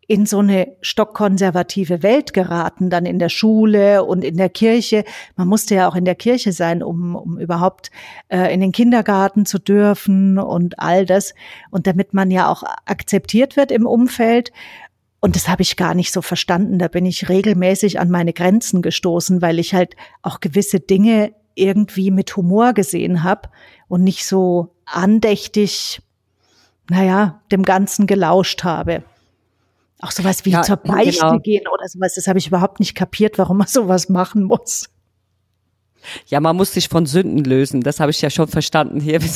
[0.09, 5.03] in so eine stockkonservative Welt geraten, dann in der Schule und in der Kirche.
[5.35, 7.91] Man musste ja auch in der Kirche sein, um, um überhaupt
[8.27, 11.35] äh, in den Kindergarten zu dürfen und all das.
[11.69, 14.51] Und damit man ja auch akzeptiert wird im Umfeld.
[15.19, 16.79] Und das habe ich gar nicht so verstanden.
[16.79, 22.09] Da bin ich regelmäßig an meine Grenzen gestoßen, weil ich halt auch gewisse Dinge irgendwie
[22.09, 23.49] mit Humor gesehen habe
[23.87, 26.01] und nicht so andächtig,
[26.89, 29.03] naja, dem Ganzen gelauscht habe.
[29.99, 31.39] Auch sowas wie ja, zur Beichte genau.
[31.39, 34.89] gehen oder sowas, das habe ich überhaupt nicht kapiert, warum man sowas machen muss.
[36.27, 37.81] Ja, man muss sich von Sünden lösen.
[37.81, 39.19] Das habe ich ja schon verstanden hier.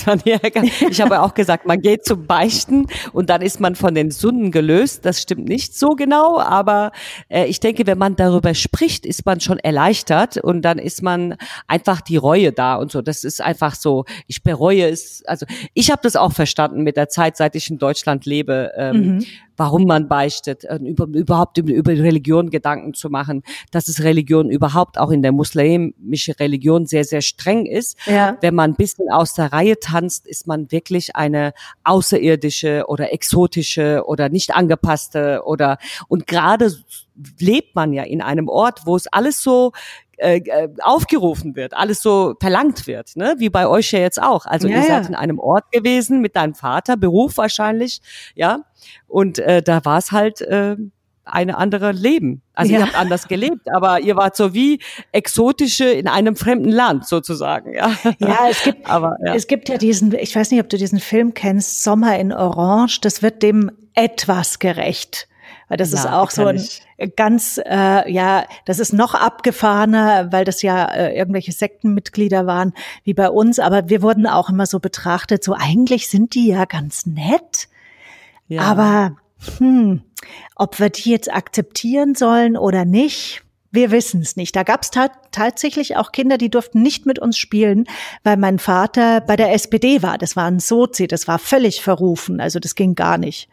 [0.90, 4.52] Ich habe auch gesagt, man geht zum Beichten und dann ist man von den Sünden
[4.52, 5.06] gelöst.
[5.06, 6.92] Das stimmt nicht so genau, aber
[7.30, 11.36] äh, ich denke, wenn man darüber spricht, ist man schon erleichtert und dann ist man
[11.68, 13.02] einfach die Reue da und so.
[13.02, 14.06] Das ist einfach so.
[14.28, 15.24] Ich bereue es.
[15.26, 18.72] Also ich habe das auch verstanden mit der Zeit, seit ich in Deutschland lebe.
[18.78, 19.26] Ähm, mhm
[19.58, 24.50] warum man beichtet, äh, über, überhaupt über, über Religion Gedanken zu machen, dass es Religion
[24.50, 26.53] überhaupt auch in der muslimische Religion
[26.86, 27.98] sehr, sehr streng ist.
[28.06, 28.38] Ja.
[28.42, 34.04] Wenn man ein bisschen aus der Reihe tanzt, ist man wirklich eine außerirdische oder exotische
[34.06, 36.74] oder nicht angepasste oder und gerade
[37.40, 39.72] lebt man ja in einem Ort, wo es alles so
[40.18, 43.36] äh, äh, aufgerufen wird, alles so verlangt wird, ne?
[43.40, 44.46] wie bei euch ja jetzt auch.
[44.46, 45.10] Also ja, ihr seid ja.
[45.10, 48.00] in einem Ort gewesen mit deinem Vater, Beruf wahrscheinlich,
[48.36, 48.60] ja,
[49.08, 50.78] und äh, da war es halt äh,
[51.26, 52.42] eine andere Leben.
[52.54, 52.80] Also ja.
[52.80, 54.80] ihr habt anders gelebt, aber ihr wart so wie
[55.12, 57.96] exotische in einem fremden Land sozusagen, ja.
[58.20, 59.34] Ja, es gibt, aber, ja.
[59.34, 63.00] es gibt ja diesen, ich weiß nicht, ob du diesen Film kennst, Sommer in Orange.
[63.02, 65.28] Das wird dem etwas gerecht.
[65.70, 67.16] Weil das ja, ist auch so ein ich.
[67.16, 73.14] ganz, äh, ja, das ist noch abgefahrener, weil das ja äh, irgendwelche Sektenmitglieder waren wie
[73.14, 73.60] bei uns.
[73.60, 77.70] Aber wir wurden auch immer so betrachtet, so eigentlich sind die ja ganz nett.
[78.48, 78.62] Ja.
[78.62, 79.16] Aber
[79.58, 80.02] hm,
[80.56, 84.56] ob wir die jetzt akzeptieren sollen oder nicht, wir wissen es nicht.
[84.56, 87.86] Da gab es ta tatsächlich auch Kinder, die durften nicht mit uns spielen,
[88.24, 90.20] weil mein Vater bei der SPD war.
[90.20, 92.40] Das war ein Sozi, das war völlig verrufen.
[92.40, 93.50] Also das ging gar nicht.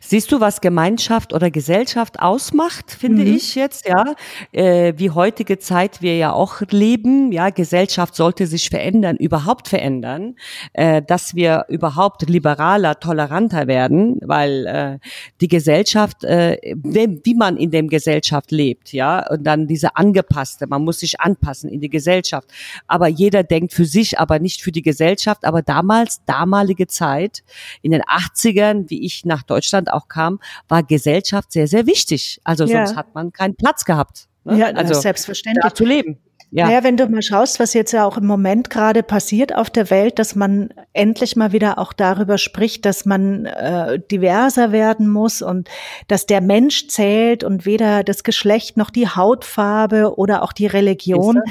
[0.00, 3.36] Siehst du, was Gemeinschaft oder Gesellschaft ausmacht, finde mhm.
[3.36, 4.14] ich jetzt, ja,
[4.52, 10.36] äh, wie heutige Zeit wir ja auch leben, ja, Gesellschaft sollte sich verändern, überhaupt verändern,
[10.72, 14.98] äh, dass wir überhaupt liberaler, toleranter werden, weil äh,
[15.40, 20.66] die Gesellschaft, äh, wie, wie man in dem Gesellschaft lebt, ja, und dann diese angepasste,
[20.66, 22.48] man muss sich anpassen in die Gesellschaft,
[22.86, 27.42] aber jeder denkt für sich, aber nicht für die Gesellschaft, aber damals, damalige Zeit,
[27.82, 32.40] in den 80ern, wie ich nach Deutschland Deutschland auch kam, war Gesellschaft sehr, sehr wichtig.
[32.44, 32.86] Also ja.
[32.86, 34.28] sonst hat man keinen Platz gehabt.
[34.44, 34.58] Ne?
[34.58, 35.62] Ja, also selbstverständlich.
[35.62, 36.18] Da zu leben.
[36.50, 36.66] Ja.
[36.66, 39.90] Naja, wenn du mal schaust, was jetzt ja auch im Moment gerade passiert auf der
[39.90, 45.42] Welt, dass man endlich mal wieder auch darüber spricht, dass man äh, diverser werden muss
[45.42, 45.68] und
[46.08, 51.42] dass der Mensch zählt und weder das Geschlecht noch die Hautfarbe oder auch die Religion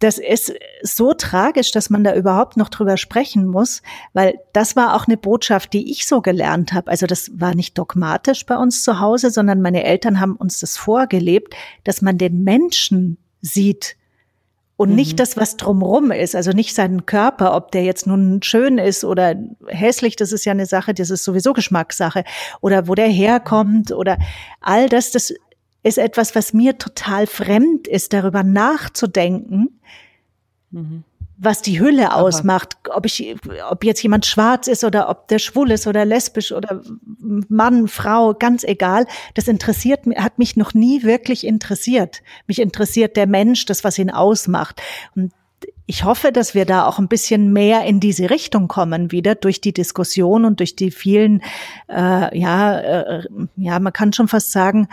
[0.00, 3.82] das ist so tragisch, dass man da überhaupt noch drüber sprechen muss,
[4.14, 6.90] weil das war auch eine Botschaft, die ich so gelernt habe.
[6.90, 10.78] Also das war nicht dogmatisch bei uns zu Hause, sondern meine Eltern haben uns das
[10.78, 11.54] vorgelebt,
[11.84, 13.96] dass man den Menschen sieht
[14.80, 14.94] und mhm.
[14.94, 16.34] nicht das, was drumrum ist.
[16.34, 19.34] Also nicht seinen Körper, ob der jetzt nun schön ist oder
[19.66, 22.24] hässlich, das ist ja eine Sache, das ist sowieso Geschmackssache.
[22.62, 24.16] Oder wo der herkommt oder
[24.62, 25.34] all das, das
[25.82, 29.78] ist etwas, was mir total fremd ist, darüber nachzudenken,
[30.70, 31.04] mhm.
[31.42, 32.20] Was die Hülle Aha.
[32.20, 33.34] ausmacht, ob ich,
[33.70, 36.82] ob jetzt jemand schwarz ist oder ob der schwul ist oder lesbisch oder
[37.18, 39.06] Mann, Frau, ganz egal.
[39.34, 42.22] Das interessiert mich, hat mich noch nie wirklich interessiert.
[42.46, 44.82] Mich interessiert der Mensch, das, was ihn ausmacht.
[45.16, 45.32] Und
[45.86, 49.62] ich hoffe, dass wir da auch ein bisschen mehr in diese Richtung kommen wieder durch
[49.62, 51.42] die Diskussion und durch die vielen,
[51.88, 53.24] äh, ja, äh,
[53.56, 54.88] ja, man kann schon fast sagen,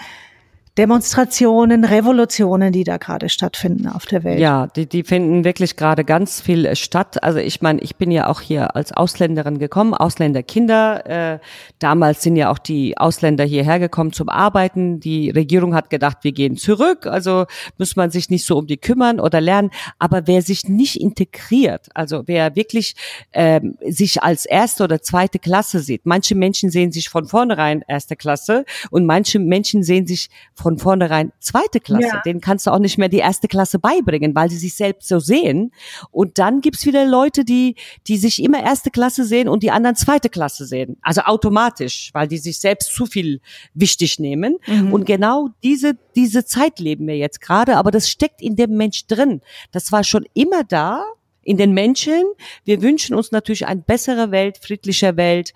[0.78, 4.40] Demonstrationen, Revolutionen, die da gerade stattfinden auf der Welt.
[4.40, 7.24] Ja, die, die finden wirklich gerade ganz viel statt.
[7.24, 11.34] Also ich meine, ich bin ja auch hier als Ausländerin gekommen, Ausländerkinder.
[11.34, 11.40] Äh,
[11.80, 15.00] damals sind ja auch die Ausländer hierher gekommen zum Arbeiten.
[15.00, 17.46] Die Regierung hat gedacht, wir gehen zurück, also
[17.80, 19.72] muss man sich nicht so um die kümmern oder lernen.
[19.98, 22.96] Aber wer sich nicht integriert, also wer wirklich
[23.34, 28.16] ähm, sich als erste oder zweite Klasse sieht, manche Menschen sehen sich von vornherein erste
[28.16, 32.08] Klasse und manche Menschen sehen sich von von vornherein zweite Klasse.
[32.08, 32.22] Ja.
[32.26, 35.18] Denen kannst du auch nicht mehr die erste Klasse beibringen, weil sie sich selbst so
[35.18, 35.72] sehen.
[36.12, 37.76] Und dann gibt's wieder Leute, die,
[38.08, 40.98] die sich immer erste Klasse sehen und die anderen zweite Klasse sehen.
[41.02, 43.40] Also automatisch, weil die sich selbst zu viel
[43.76, 44.58] wichtig nehmen.
[44.68, 44.92] Mhm.
[44.92, 49.08] Und genau diese, diese Zeit leben wir jetzt gerade, aber das steckt in dem Mensch
[49.08, 49.40] drin.
[49.72, 51.06] Das war schon immer da
[51.48, 52.24] in den Menschen.
[52.66, 55.54] Wir wünschen uns natürlich eine bessere Welt, friedliche Welt,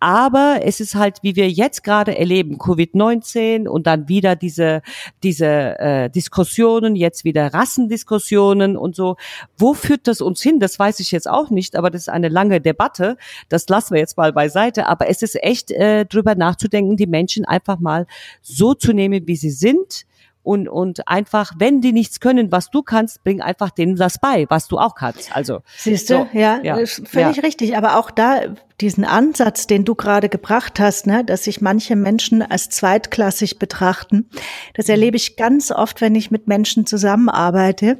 [0.00, 4.80] aber es ist halt, wie wir jetzt gerade erleben, Covid-19 und dann wieder diese,
[5.22, 9.16] diese äh, Diskussionen, jetzt wieder Rassendiskussionen und so.
[9.58, 10.60] Wo führt das uns hin?
[10.60, 13.18] Das weiß ich jetzt auch nicht, aber das ist eine lange Debatte.
[13.50, 14.86] Das lassen wir jetzt mal beiseite.
[14.86, 18.06] Aber es ist echt äh, drüber nachzudenken, die Menschen einfach mal
[18.40, 20.06] so zu nehmen, wie sie sind
[20.44, 24.46] und, und einfach, wenn die nichts können, was du kannst, bring einfach denen das bei,
[24.50, 25.34] was du auch kannst.
[25.34, 27.42] Also siehst du, so, ja, ja, völlig ja.
[27.42, 27.76] richtig.
[27.76, 32.42] Aber auch da diesen Ansatz, den du gerade gebracht hast, ne, dass sich manche Menschen
[32.42, 34.28] als zweitklassig betrachten,
[34.74, 37.98] das erlebe ich ganz oft, wenn ich mit Menschen zusammenarbeite,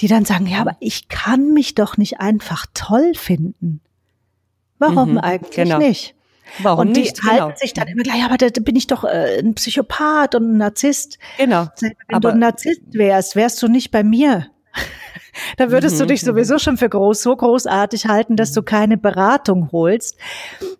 [0.00, 3.80] die dann sagen, ja, aber ich kann mich doch nicht einfach toll finden.
[4.78, 5.78] Warum mhm, eigentlich genau.
[5.78, 6.14] nicht?
[6.60, 7.22] Warum und die nicht?
[7.22, 7.56] halten genau.
[7.56, 11.18] sich dann immer gleich, aber da bin ich doch äh, ein Psychopath und ein Narzisst.
[11.36, 11.68] Genau.
[11.80, 14.46] Wenn aber, du ein Narzisst wärst, wärst du nicht bei mir.
[15.56, 16.00] da würdest mhm.
[16.00, 20.16] du dich sowieso schon für groß, so großartig halten, dass du keine Beratung holst.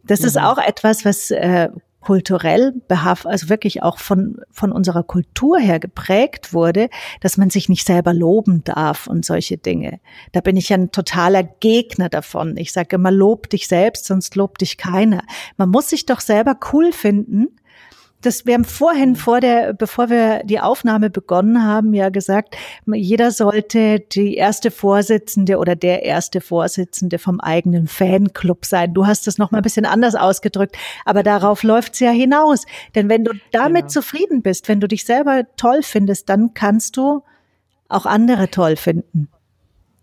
[0.05, 0.27] Das mhm.
[0.27, 1.69] ist auch etwas, was äh,
[2.09, 6.89] kulturell behaft, also wirklich auch von, von unserer Kultur her geprägt wurde,
[7.21, 10.01] dass man sich nicht selber loben darf und solche Dinge.
[10.33, 12.57] Da bin ich ein totaler Gegner davon.
[12.57, 15.23] Ich sage immer, lob dich selbst, sonst lobt dich keiner.
[15.59, 17.49] Man muss sich doch selber cool finden
[18.21, 23.31] das, wir haben vorhin vor der, bevor wir die Aufnahme begonnen haben, ja gesagt, jeder
[23.31, 28.93] sollte die erste Vorsitzende oder der erste Vorsitzende vom eigenen Fanclub sein.
[28.93, 32.67] Du hast es noch mal ein bisschen anders ausgedrückt, aber darauf läuft's ja hinaus.
[32.97, 33.89] Denn wenn du damit genau.
[33.89, 37.23] zufrieden bist, wenn du dich selber toll findest, dann kannst du
[37.89, 39.29] auch andere toll finden.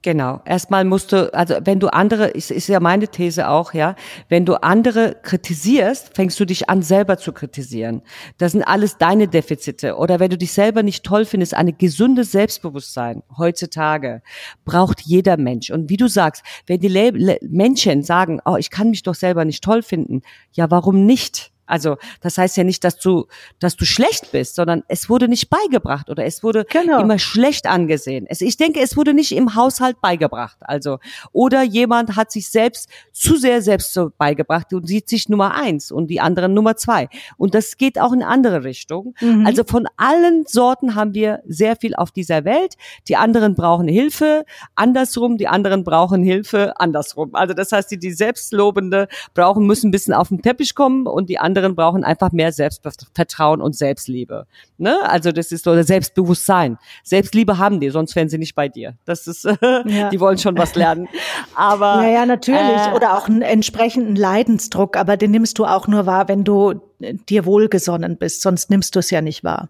[0.06, 0.39] Genau.
[0.46, 3.96] Erstmal musst du, also wenn du andere, ist, ist ja meine These auch, ja,
[4.30, 8.04] wenn du andere kritisierst, fängst du dich an, selber zu kritisieren.
[8.38, 9.96] Das sind alles deine Defizite.
[9.96, 14.22] Oder wenn du dich selber nicht toll findest, eine gesunde Selbstbewusstsein heutzutage
[14.63, 15.72] braucht jeder Mensch.
[15.72, 19.15] Und wie du sagst, wenn die Le Le Menschen sagen, oh, ich kann mich doch
[19.15, 21.52] selber nicht toll finden, ja, warum nicht?
[21.65, 23.28] Also das heißt ja nicht, dass du,
[23.60, 26.99] dass du schlecht bist, sondern es wurde nicht beigebracht oder es wurde genau.
[27.01, 28.25] immer schlecht angesehen.
[28.30, 30.58] Es, ich denke, es wurde nicht im Haushalt beigebracht.
[30.62, 30.99] Also
[31.32, 35.91] oder jemand hat sich selbst zu sehr selbst so beigebracht und sieht sich Nummer eins
[35.91, 37.10] und die anderen Nummer zwei.
[37.38, 39.13] Und das geht auch in andere Richtungen.
[39.21, 39.45] Mhm.
[39.45, 42.75] Also von allen Sorten haben wir sehr viel auf dieser Welt.
[43.08, 45.38] Die anderen brauchen Hilfe, andersrum.
[45.38, 47.34] Die anderen brauchen Hilfe, andersrum.
[47.34, 51.30] Also das heißt, die, die Selbstlobende brauchen müssen ein bisschen auf den Teppich kommen und
[51.30, 54.46] die anderen anderen brauchen einfach mehr Selbstvertrauen und Selbstliebe.
[54.78, 54.98] Ne?
[55.10, 56.78] Also das ist so Selbstbewusstsein.
[57.04, 58.96] Selbstliebe haben die, sonst wären sie nicht bei dir.
[59.06, 60.10] Das ist, ja.
[60.10, 61.08] die wollen schon was lernen.
[61.56, 62.60] Aber ja, ja, natürlich.
[62.60, 66.82] Äh, Oder auch einen entsprechenden Leidensdruck, aber den nimmst du auch nur wahr, wenn du
[67.00, 68.41] dir wohlgesonnen bist.
[68.41, 69.70] Sonst nimmst du es ja nicht wahr.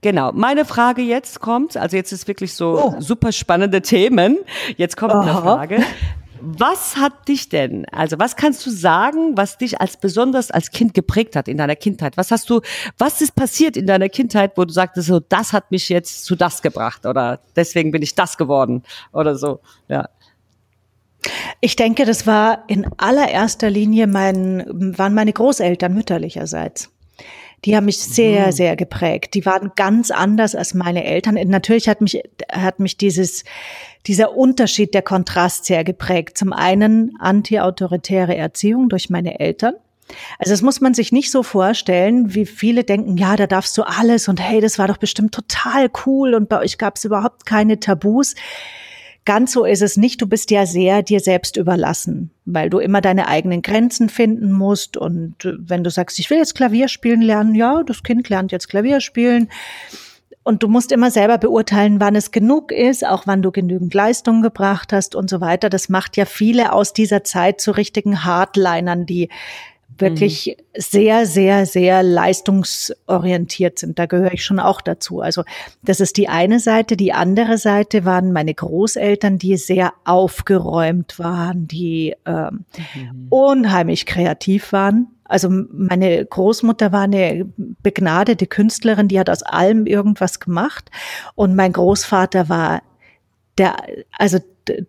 [0.00, 0.32] Genau.
[0.32, 3.00] Meine Frage jetzt kommt, also jetzt ist wirklich so oh.
[3.00, 4.38] super spannende Themen.
[4.76, 5.22] Jetzt kommt Aha.
[5.22, 5.82] eine Frage.
[6.40, 10.94] Was hat dich denn, also was kannst du sagen, was dich als besonders als Kind
[10.94, 12.16] geprägt hat in deiner Kindheit?
[12.16, 12.60] Was hast du,
[12.96, 16.36] was ist passiert in deiner Kindheit, wo du sagtest, so, das hat mich jetzt zu
[16.36, 20.08] das gebracht oder deswegen bin ich das geworden oder so, ja.
[21.60, 24.64] Ich denke, das war in allererster Linie mein,
[24.96, 26.90] waren meine Großeltern mütterlicherseits.
[27.64, 28.52] Die haben mich sehr, mhm.
[28.52, 29.34] sehr geprägt.
[29.34, 31.34] Die waren ganz anders als meine Eltern.
[31.34, 33.44] Natürlich hat mich, hat mich dieses,
[34.06, 36.38] dieser Unterschied, der Kontrast sehr geprägt.
[36.38, 39.74] Zum einen anti-autoritäre Erziehung durch meine Eltern.
[40.38, 43.82] Also das muss man sich nicht so vorstellen, wie viele denken, ja, da darfst du
[43.82, 47.44] alles und hey, das war doch bestimmt total cool und bei euch gab es überhaupt
[47.44, 48.34] keine Tabus.
[49.28, 50.22] Ganz so ist es nicht.
[50.22, 54.96] Du bist ja sehr dir selbst überlassen, weil du immer deine eigenen Grenzen finden musst.
[54.96, 58.52] Und äh, wenn du sagst, ich will jetzt Klavier spielen lernen, ja, das Kind lernt
[58.52, 59.50] jetzt Klavier spielen.
[60.44, 64.40] Und du musst immer selber beurteilen, wann es genug ist, auch wann du genügend Leistung
[64.40, 65.68] gebracht hast und so weiter.
[65.68, 69.28] Das macht ja viele aus dieser Zeit zu richtigen Hardlinern, die
[70.00, 70.80] wirklich mhm.
[70.80, 73.98] sehr, sehr, sehr leistungsorientiert sind.
[73.98, 75.20] Da gehöre ich schon auch dazu.
[75.20, 75.44] Also
[75.82, 76.96] das ist die eine Seite.
[76.96, 83.26] Die andere Seite waren meine Großeltern, die sehr aufgeräumt waren, die ähm, mhm.
[83.30, 85.08] unheimlich kreativ waren.
[85.24, 90.90] Also meine Großmutter war eine begnadete Künstlerin, die hat aus allem irgendwas gemacht.
[91.34, 92.82] Und mein Großvater war
[93.58, 93.76] der,
[94.16, 94.38] also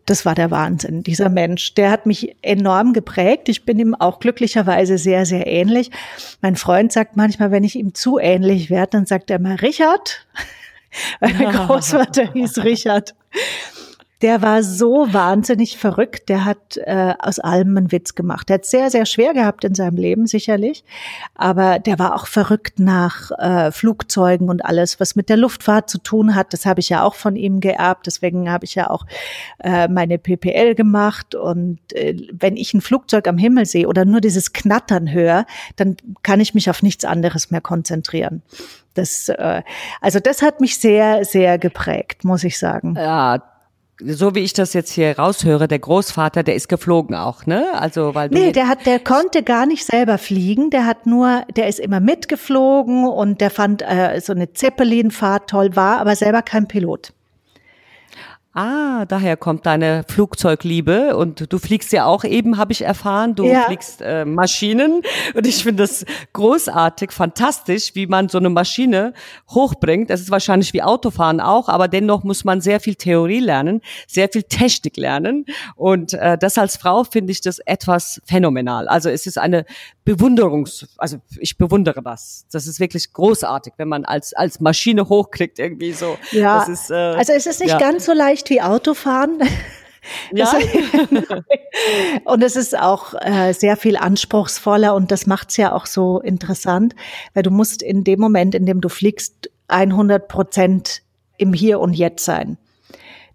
[0.05, 1.73] das war der Wahnsinn, dieser Mensch.
[1.73, 3.49] Der hat mich enorm geprägt.
[3.49, 5.91] Ich bin ihm auch glücklicherweise sehr, sehr ähnlich.
[6.41, 10.27] Mein Freund sagt manchmal, wenn ich ihm zu ähnlich werde, dann sagt er immer Richard.
[11.19, 13.15] Weil mein Großvater hieß Richard
[14.21, 16.27] der war so wahnsinnig verrückt.
[16.27, 18.49] Der hat äh, aus allem einen Witz gemacht.
[18.49, 20.83] Der hat sehr, sehr schwer gehabt in seinem Leben, sicherlich.
[21.35, 25.99] Aber der war auch verrückt nach äh, Flugzeugen und alles, was mit der Luftfahrt zu
[25.99, 26.51] tun hat.
[26.51, 28.07] Das habe ich ja auch von ihm geerbt.
[28.07, 29.05] Deswegen habe ich ja auch
[29.59, 31.33] äh, meine PPL gemacht.
[31.33, 35.45] Und äh, wenn ich ein Flugzeug am Himmel sehe oder nur dieses Knattern höre,
[35.77, 38.41] dann kann ich mich auf nichts anderes mehr konzentrieren.
[38.95, 39.61] Das, äh,
[40.01, 42.95] also das hat mich sehr, sehr geprägt, muss ich sagen.
[42.97, 43.48] Ja,
[44.01, 47.67] so wie ich das jetzt hier raushöre, der Großvater, der ist geflogen auch, ne?
[47.73, 50.69] Also weil nee, der hat, der konnte gar nicht selber fliegen.
[50.69, 55.75] Der hat nur, der ist immer mitgeflogen und der fand äh, so eine Zeppelin-Fahrt toll,
[55.75, 57.13] war aber selber kein Pilot.
[58.61, 63.45] Ah, daher kommt deine Flugzeugliebe und du fliegst ja auch eben, habe ich erfahren, du
[63.45, 63.61] ja.
[63.61, 65.01] fliegst äh, Maschinen
[65.33, 69.13] und ich finde das großartig, fantastisch, wie man so eine Maschine
[69.49, 70.09] hochbringt.
[70.09, 74.27] Das ist wahrscheinlich wie Autofahren auch, aber dennoch muss man sehr viel Theorie lernen, sehr
[74.27, 75.45] viel Technik lernen
[75.77, 78.89] und äh, das als Frau finde ich das etwas phänomenal.
[78.89, 79.63] Also es ist eine
[80.03, 82.45] Bewunderungs, also ich bewundere das.
[82.51, 86.17] Das ist wirklich großartig, wenn man als als Maschine hochkriegt irgendwie so.
[86.31, 87.79] Ja, ist, äh, also es ist nicht ja.
[87.79, 89.39] ganz so leicht wie Autofahren.
[90.31, 90.51] Ja.
[92.25, 96.19] und es ist auch äh, sehr viel anspruchsvoller und das macht es ja auch so
[96.19, 96.95] interessant,
[97.33, 101.03] weil du musst in dem Moment, in dem du fliegst, 100 Prozent
[101.37, 102.57] im Hier und Jetzt sein.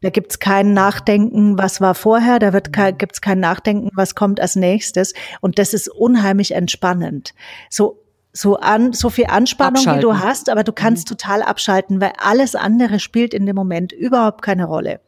[0.00, 4.38] Da gibt's kein Nachdenken, was war vorher, da wird kein, gibt's kein Nachdenken, was kommt
[4.38, 5.14] als nächstes.
[5.40, 7.34] Und das ist unheimlich entspannend.
[7.70, 8.03] So
[8.34, 9.98] so an so viel Anspannung, abschalten.
[9.98, 11.16] wie du hast, aber du kannst mhm.
[11.16, 15.00] total abschalten, weil alles andere spielt in dem Moment überhaupt keine Rolle.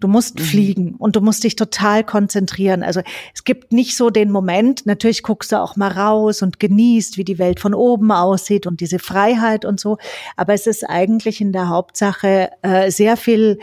[0.00, 0.42] Du musst mhm.
[0.42, 2.82] fliegen und du musst dich total konzentrieren.
[2.82, 3.00] Also
[3.32, 7.24] es gibt nicht so den Moment, natürlich guckst du auch mal raus und genießt, wie
[7.24, 9.96] die Welt von oben aussieht und diese Freiheit und so.
[10.36, 13.58] Aber es ist eigentlich in der Hauptsache äh, sehr viel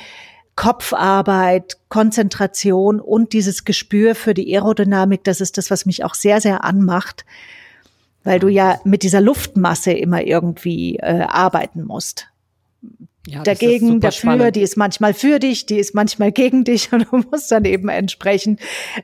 [0.55, 5.23] Kopfarbeit, Konzentration und dieses Gespür für die Aerodynamik.
[5.25, 7.25] Das ist das, was mich auch sehr, sehr anmacht,
[8.23, 12.27] weil du ja mit dieser Luftmasse immer irgendwie äh, arbeiten musst.
[13.27, 14.55] Ja, Dagegen, dafür, spannend.
[14.57, 17.89] die ist manchmal für dich, die ist manchmal gegen dich und du musst dann eben
[17.89, 18.59] entsprechend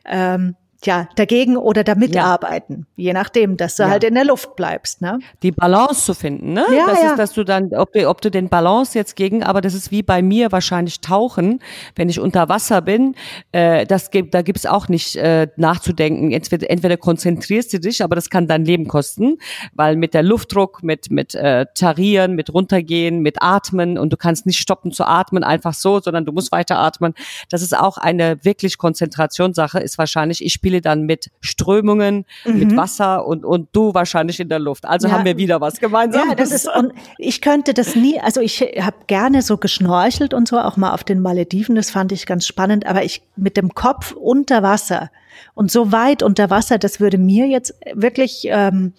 [0.05, 0.55] ähm,
[0.86, 2.24] ja, dagegen oder damit ja.
[2.24, 2.86] arbeiten.
[2.96, 3.89] Je nachdem, dass du ja.
[3.89, 5.20] halt in der Luft bleibst, ne?
[5.44, 6.65] Die Balance zu finden, ne?
[6.74, 7.10] Ja, das ja.
[7.10, 9.92] ist, dass du dann, ob du, ob du den Balance jetzt gegen, aber das ist
[9.92, 11.60] wie bei mir wahrscheinlich Tauchen,
[11.96, 13.15] wenn ich unter Wasser bin,
[13.52, 16.32] äh, das gibt, da gibt's auch nicht äh, nachzudenken.
[16.32, 19.38] Entweder, entweder konzentrierst du dich, aber das kann dein Leben kosten,
[19.74, 24.46] weil mit der Luftdruck, mit, mit äh, Tarieren, mit runtergehen, mit Atmen und du kannst
[24.46, 27.13] nicht stoppen zu atmen, einfach so, sondern du musst weiter atmen.
[27.50, 32.60] Das ist auch eine wirklich Konzentrationssache, ist wahrscheinlich, ich spiele spiele dann mit Strömungen, mhm.
[32.60, 34.86] mit Wasser und, und du wahrscheinlich in der Luft.
[34.86, 35.13] Also ja.
[35.13, 36.29] haben wir wieder was gemeinsam.
[36.29, 40.47] Ja, das ist, und ich könnte das nie, also ich habe gerne so geschnorchelt und
[40.47, 43.73] so, auch mal auf den Malediven, das fand ich ganz spannend, aber ich mit dem
[43.73, 45.10] Kopf unter Wasser
[45.55, 48.93] und so weit unter Wasser, das würde mir jetzt wirklich, ähm,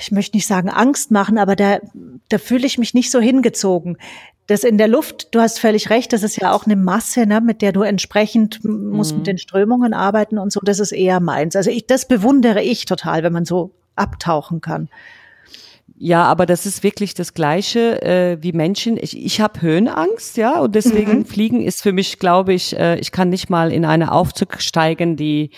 [0.00, 1.78] ich möchte nicht sagen Angst machen, aber da,
[2.28, 3.96] da fühle ich mich nicht so hingezogen
[4.46, 7.40] das in der Luft, du hast völlig recht, das ist ja auch eine Masse, ne,
[7.40, 9.18] mit der du entsprechend musst mhm.
[9.18, 11.56] mit den Strömungen arbeiten und so, das ist eher meins.
[11.56, 14.88] Also ich, das bewundere ich total, wenn man so abtauchen kann.
[16.04, 18.98] Ja, aber das ist wirklich das Gleiche äh, wie Menschen.
[18.98, 21.24] Ich, ich habe Höhenangst, ja, und deswegen mhm.
[21.24, 25.16] Fliegen ist für mich, glaube ich, äh, ich kann nicht mal in eine Aufzug steigen,
[25.16, 25.48] die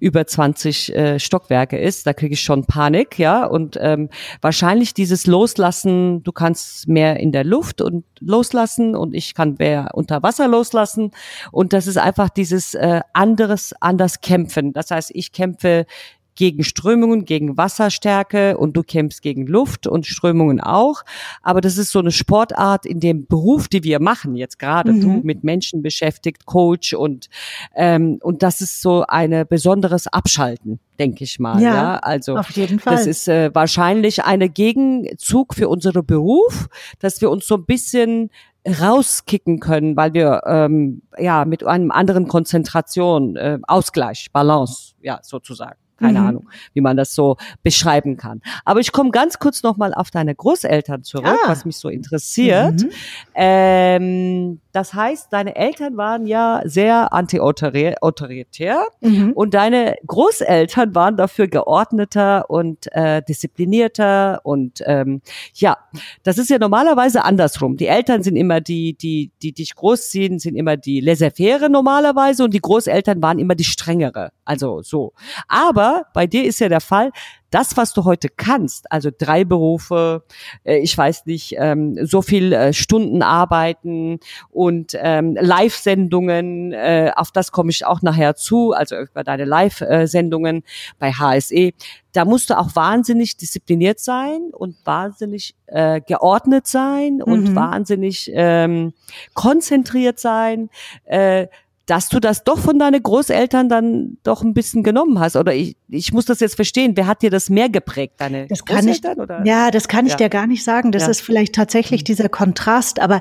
[0.00, 2.04] über 20 äh, Stockwerke ist.
[2.04, 3.46] Da kriege ich schon Panik, ja.
[3.46, 4.08] Und ähm,
[4.40, 9.90] wahrscheinlich dieses Loslassen, du kannst mehr in der Luft und loslassen und ich kann mehr
[9.92, 11.12] unter Wasser loslassen.
[11.52, 14.72] Und das ist einfach dieses äh, anderes, anders kämpfen.
[14.72, 15.86] Das heißt, ich kämpfe
[16.34, 21.02] gegen Strömungen, gegen Wasserstärke und du kämpfst gegen Luft und Strömungen auch.
[21.42, 25.00] Aber das ist so eine Sportart in dem Beruf, die wir machen jetzt gerade, mhm.
[25.00, 27.28] du mit Menschen beschäftigt, Coach und
[27.74, 31.60] ähm, und das ist so eine besonderes Abschalten, denke ich mal.
[31.60, 32.94] Ja, ja, also auf jeden Fall.
[32.94, 36.68] Das ist äh, wahrscheinlich eine Gegenzug für unseren Beruf,
[36.98, 38.30] dass wir uns so ein bisschen
[38.66, 45.81] rauskicken können, weil wir ähm, ja mit einem anderen Konzentration, äh, Ausgleich, Balance, ja sozusagen.
[46.02, 46.26] Keine mhm.
[46.26, 48.42] Ahnung, wie man das so beschreiben kann.
[48.64, 51.48] Aber ich komme ganz kurz nochmal auf deine Großeltern zurück, ah.
[51.48, 52.82] was mich so interessiert.
[52.82, 52.90] Mhm.
[53.34, 59.32] Ähm, das heißt, deine Eltern waren ja sehr anti-autoritär mhm.
[59.34, 65.20] und deine Großeltern waren dafür geordneter und äh, disziplinierter und ähm,
[65.54, 65.76] ja,
[66.22, 67.76] das ist ja normalerweise andersrum.
[67.76, 72.54] Die Eltern sind immer die, die, die dich großziehen, sind immer die laissez-faire normalerweise und
[72.54, 74.32] die Großeltern waren immer die strengere.
[74.46, 75.12] Also so.
[75.48, 77.10] Aber bei dir ist ja der Fall,
[77.52, 80.24] das, was du heute kannst, also drei Berufe,
[80.64, 84.18] äh, ich weiß nicht, ähm, so viel äh, Stunden arbeiten
[84.50, 90.64] und ähm, Live-Sendungen, äh, auf das komme ich auch nachher zu, also über deine Live-Sendungen
[90.98, 91.72] bei HSE,
[92.12, 97.54] da musst du auch wahnsinnig diszipliniert sein und wahnsinnig äh, geordnet sein und mhm.
[97.54, 98.92] wahnsinnig ähm,
[99.34, 100.68] konzentriert sein.
[101.04, 101.48] Äh,
[101.92, 105.36] dass du das doch von deinen Großeltern dann doch ein bisschen genommen hast.
[105.36, 106.92] Oder ich, ich muss das jetzt verstehen.
[106.96, 108.14] Wer hat dir das mehr geprägt?
[108.16, 109.42] Deine das kann ich, oder?
[109.44, 110.16] Ja, das kann ich ja.
[110.16, 110.90] dir gar nicht sagen.
[110.90, 111.10] Das ja.
[111.10, 112.04] ist vielleicht tatsächlich mhm.
[112.06, 112.98] dieser Kontrast.
[112.98, 113.20] Aber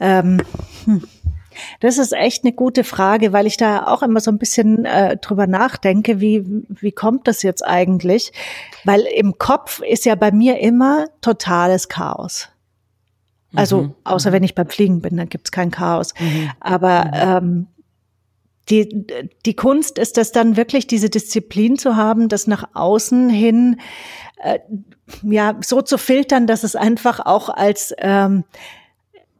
[0.00, 0.42] ähm,
[0.84, 1.02] hm.
[1.80, 5.16] Das ist echt eine gute Frage, weil ich da auch immer so ein bisschen äh,
[5.16, 8.32] drüber nachdenke, wie, wie kommt das jetzt eigentlich?
[8.84, 12.48] Weil im Kopf ist ja bei mir immer totales Chaos.
[13.54, 13.94] Also, mhm.
[14.04, 14.34] außer mhm.
[14.34, 16.14] wenn ich beim Fliegen bin, dann gibt's kein Chaos.
[16.20, 16.50] Mhm.
[16.60, 17.12] Aber mhm.
[17.14, 17.66] ähm,
[18.70, 19.06] die,
[19.44, 23.80] die Kunst ist das dann wirklich, diese Disziplin zu haben, das nach außen hin
[24.42, 24.60] äh,
[25.22, 28.44] ja so zu filtern, dass es einfach auch als ähm,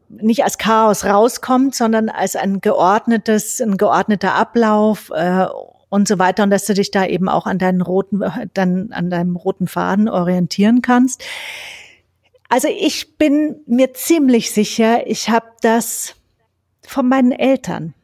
[0.09, 5.47] nicht als Chaos rauskommt, sondern als ein geordnetes, ein geordneter Ablauf äh,
[5.89, 8.23] und so weiter und dass du dich da eben auch an deinen roten,
[8.55, 11.23] dann an deinem roten Faden orientieren kannst.
[12.49, 16.17] Also ich bin mir ziemlich sicher, ich habe das
[16.85, 17.95] von meinen Eltern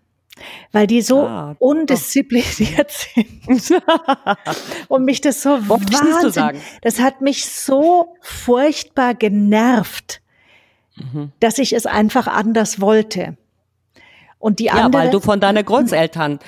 [0.72, 3.82] weil die so ah, undiszipliniert sind
[4.88, 10.20] und mich das so wahnsinnig, das hat mich so furchtbar genervt,
[10.96, 11.32] mhm.
[11.40, 13.36] dass ich es einfach anders wollte.
[14.38, 16.38] Und die ja, andere, weil du von deinen Großeltern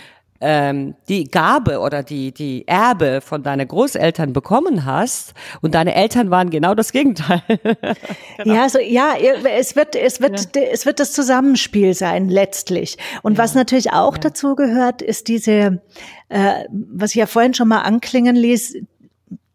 [0.41, 6.30] ähm, die Gabe oder die, die Erbe von deinen Großeltern bekommen hast und deine Eltern
[6.30, 7.43] waren genau das Gegenteil.
[7.49, 8.55] genau.
[8.55, 9.14] Ja, also ja,
[9.57, 10.62] es wird, es wird, ja.
[10.62, 12.99] es wird das Zusammenspiel sein letztlich.
[13.22, 13.39] Und ja.
[13.45, 14.20] was natürlich auch ja.
[14.20, 15.82] dazu gehört, ist diese,
[16.28, 18.76] äh, was ich ja vorhin schon mal anklingen ließ,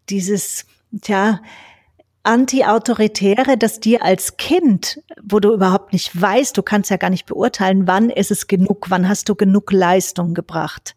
[0.09, 0.65] dieses,
[1.01, 1.39] tja,
[2.23, 7.25] Anti-Autoritäre, dass dir als Kind, wo du überhaupt nicht weißt, du kannst ja gar nicht
[7.25, 10.95] beurteilen, wann ist es genug, wann hast du genug Leistung gebracht.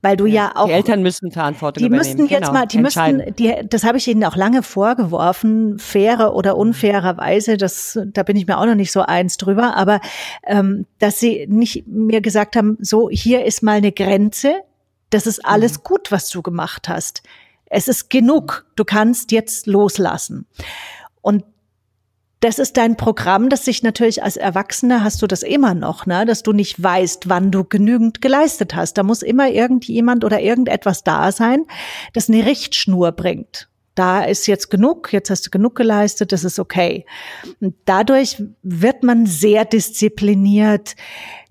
[0.00, 0.66] Weil du ja, ja auch.
[0.66, 2.04] Die Eltern müssen Verantwortung die übernehmen.
[2.04, 5.78] Die müssten jetzt genau, mal, die müssten, die, das habe ich ihnen auch lange vorgeworfen,
[5.78, 10.00] faire oder unfairerweise, das, da bin ich mir auch noch nicht so eins drüber, aber
[10.46, 14.52] ähm, dass sie nicht mir gesagt haben, so, hier ist mal eine Grenze,
[15.08, 15.82] das ist alles mhm.
[15.84, 17.22] gut, was du gemacht hast.
[17.74, 18.66] Es ist genug.
[18.76, 20.46] Du kannst jetzt loslassen.
[21.20, 21.44] Und
[22.38, 26.24] das ist dein Programm, das sich natürlich als Erwachsener hast du das immer noch, ne?
[26.26, 28.98] dass du nicht weißt, wann du genügend geleistet hast.
[28.98, 31.64] Da muss immer irgendjemand oder irgendetwas da sein,
[32.12, 33.68] das eine Richtschnur bringt.
[33.94, 37.06] Da ist jetzt genug, jetzt hast du genug geleistet, das ist okay.
[37.60, 40.96] Und dadurch wird man sehr diszipliniert.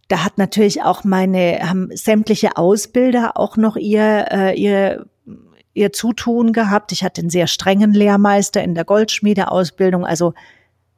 [0.09, 5.05] Da hat natürlich auch meine, haben sämtliche Ausbilder auch noch ihr, äh, ihr
[5.73, 6.91] ihr Zutun gehabt.
[6.91, 10.33] Ich hatte einen sehr strengen Lehrmeister in der Goldschmiedeausbildung, also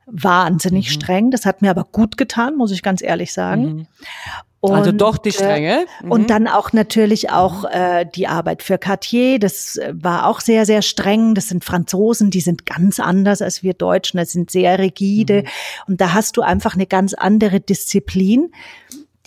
[0.05, 0.93] wahnsinnig mhm.
[0.93, 1.31] streng.
[1.31, 3.61] Das hat mir aber gut getan, muss ich ganz ehrlich sagen.
[3.61, 3.87] Mhm.
[4.59, 5.85] Und, also doch die Strenge.
[6.01, 6.11] Mhm.
[6.11, 9.37] Und dann auch natürlich auch äh, die Arbeit für Cartier.
[9.37, 11.35] Das äh, war auch sehr, sehr streng.
[11.35, 14.17] Das sind Franzosen, die sind ganz anders als wir Deutschen.
[14.17, 15.43] Das sind sehr rigide.
[15.43, 15.47] Mhm.
[15.87, 18.51] Und da hast du einfach eine ganz andere Disziplin,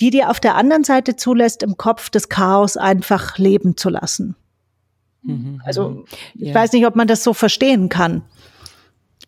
[0.00, 4.34] die dir auf der anderen Seite zulässt, im Kopf des Chaos einfach leben zu lassen.
[5.28, 5.62] Mhm.
[5.64, 6.04] Also mhm.
[6.34, 6.54] ich ja.
[6.54, 8.22] weiß nicht, ob man das so verstehen kann.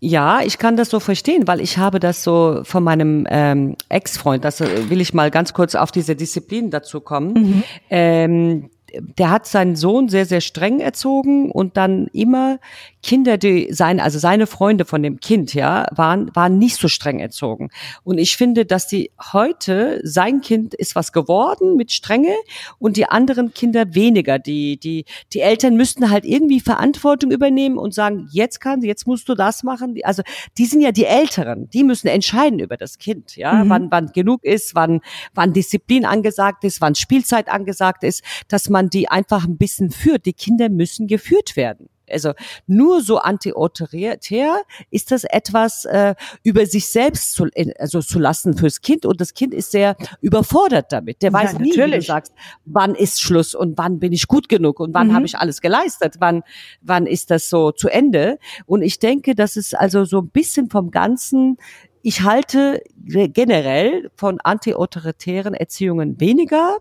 [0.03, 4.45] Ja, ich kann das so verstehen, weil ich habe das so von meinem ähm, Ex-Freund,
[4.45, 7.33] das äh, will ich mal ganz kurz auf diese Disziplin dazu kommen.
[7.35, 7.63] Mhm.
[7.91, 8.71] Ähm,
[9.19, 12.59] der hat seinen Sohn sehr, sehr streng erzogen und dann immer
[13.03, 17.19] Kinder, die sein, also seine Freunde von dem Kind, ja, waren, waren nicht so streng
[17.19, 17.71] erzogen.
[18.05, 22.35] Und ich finde, dass die heute, sein Kind ist was geworden mit Strenge
[22.79, 24.39] und die anderen Kinder weniger.
[24.39, 29.29] Die, die, die Eltern müssten halt irgendwie Verantwortung übernehmen und sagen, jetzt kann, jetzt musst
[29.29, 29.99] du das machen.
[30.03, 30.23] Also,
[30.59, 31.71] die sind ja die Älteren.
[31.71, 33.69] Die müssen entscheiden über das Kind, ja, mhm.
[33.71, 35.01] wann, wann genug ist, wann,
[35.35, 40.27] wann Disziplin angesagt ist, wann Spielzeit angesagt ist, dass man die einfach ein bisschen führt.
[40.27, 41.89] Die Kinder müssen geführt werden.
[42.13, 42.33] Also
[42.67, 47.47] nur so antiautoritär ist das etwas äh, über sich selbst zu,
[47.79, 51.23] also zu lassen fürs Kind und das Kind ist sehr überfordert damit.
[51.23, 52.33] Der weiß ja, nie, wie du sagst,
[52.65, 55.15] wann ist Schluss und wann bin ich gut genug und wann mhm.
[55.15, 56.43] habe ich alles geleistet, wann
[56.81, 58.39] wann ist das so zu Ende.
[58.67, 61.57] Und ich denke, dass es also so ein bisschen vom Ganzen
[62.03, 66.79] ich halte generell von antiautoritären Erziehungen weniger,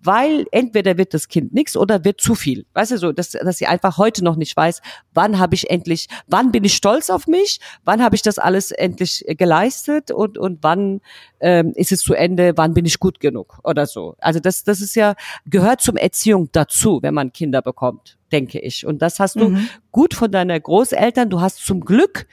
[0.00, 2.64] weil entweder wird das Kind nichts oder wird zu viel.
[2.72, 4.80] Weißt du so, dass, dass sie einfach heute noch nicht weiß,
[5.12, 8.70] wann habe ich endlich, wann bin ich stolz auf mich, wann habe ich das alles
[8.70, 11.00] endlich geleistet und, und wann
[11.40, 14.14] ähm, ist es zu Ende, wann bin ich gut genug oder so.
[14.18, 15.14] Also das, das ist ja,
[15.44, 18.86] gehört zum Erziehung dazu, wenn man Kinder bekommt, denke ich.
[18.86, 19.68] Und das hast du mhm.
[19.90, 22.26] gut von deiner Großeltern, du hast zum Glück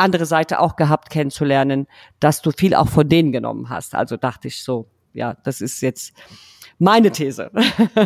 [0.00, 1.86] andere Seite auch gehabt kennenzulernen,
[2.18, 3.94] dass du viel auch von denen genommen hast.
[3.94, 6.12] Also dachte ich so, ja, das ist jetzt
[6.80, 7.50] meine These.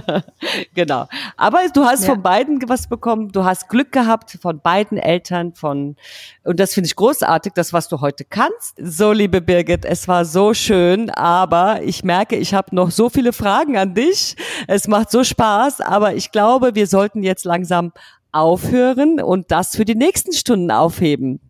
[0.74, 1.06] genau.
[1.36, 2.10] Aber du hast ja.
[2.10, 3.30] von beiden was bekommen.
[3.30, 5.96] Du hast Glück gehabt von beiden Eltern von,
[6.42, 8.74] und das finde ich großartig, das, was du heute kannst.
[8.76, 13.32] So, liebe Birgit, es war so schön, aber ich merke, ich habe noch so viele
[13.32, 14.36] Fragen an dich.
[14.66, 17.92] Es macht so Spaß, aber ich glaube, wir sollten jetzt langsam
[18.32, 21.40] aufhören und das für die nächsten Stunden aufheben.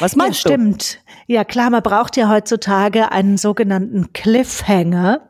[0.00, 0.94] Was meinst ja, stimmt.
[1.26, 1.34] du?
[1.34, 5.28] Ja, klar, man braucht ja heutzutage einen sogenannten Cliffhanger.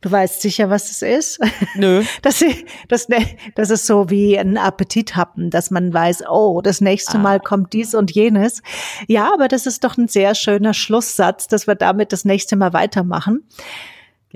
[0.00, 1.40] Du weißt sicher, was es ist.
[1.74, 2.04] Nö.
[2.22, 2.44] Das,
[2.88, 3.08] das,
[3.54, 7.20] das ist so wie ein Appetithappen, dass man weiß, oh, das nächste ah.
[7.20, 8.62] Mal kommt dies und jenes.
[9.08, 12.72] Ja, aber das ist doch ein sehr schöner Schlusssatz, dass wir damit das nächste Mal
[12.72, 13.48] weitermachen.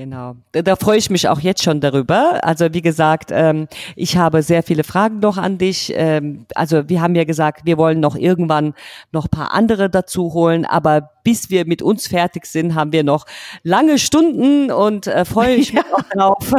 [0.01, 2.43] Genau, da freue ich mich auch jetzt schon darüber.
[2.43, 5.93] Also wie gesagt, ähm, ich habe sehr viele Fragen noch an dich.
[5.95, 8.73] Ähm, also wir haben ja gesagt, wir wollen noch irgendwann
[9.13, 13.27] noch paar andere dazu holen, aber bis wir mit uns fertig sind, haben wir noch
[13.63, 16.51] lange Stunden und äh, freue ich mich auch drauf.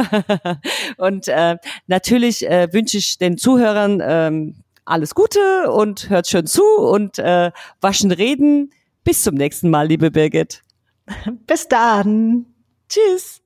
[0.98, 1.56] und äh,
[1.88, 7.50] natürlich äh, wünsche ich den Zuhörern ähm, alles Gute und hört schön zu und äh,
[7.80, 8.70] waschen reden.
[9.02, 10.62] Bis zum nächsten Mal, liebe Birgit.
[11.48, 12.46] Bis dann.
[12.92, 13.41] Tschüss.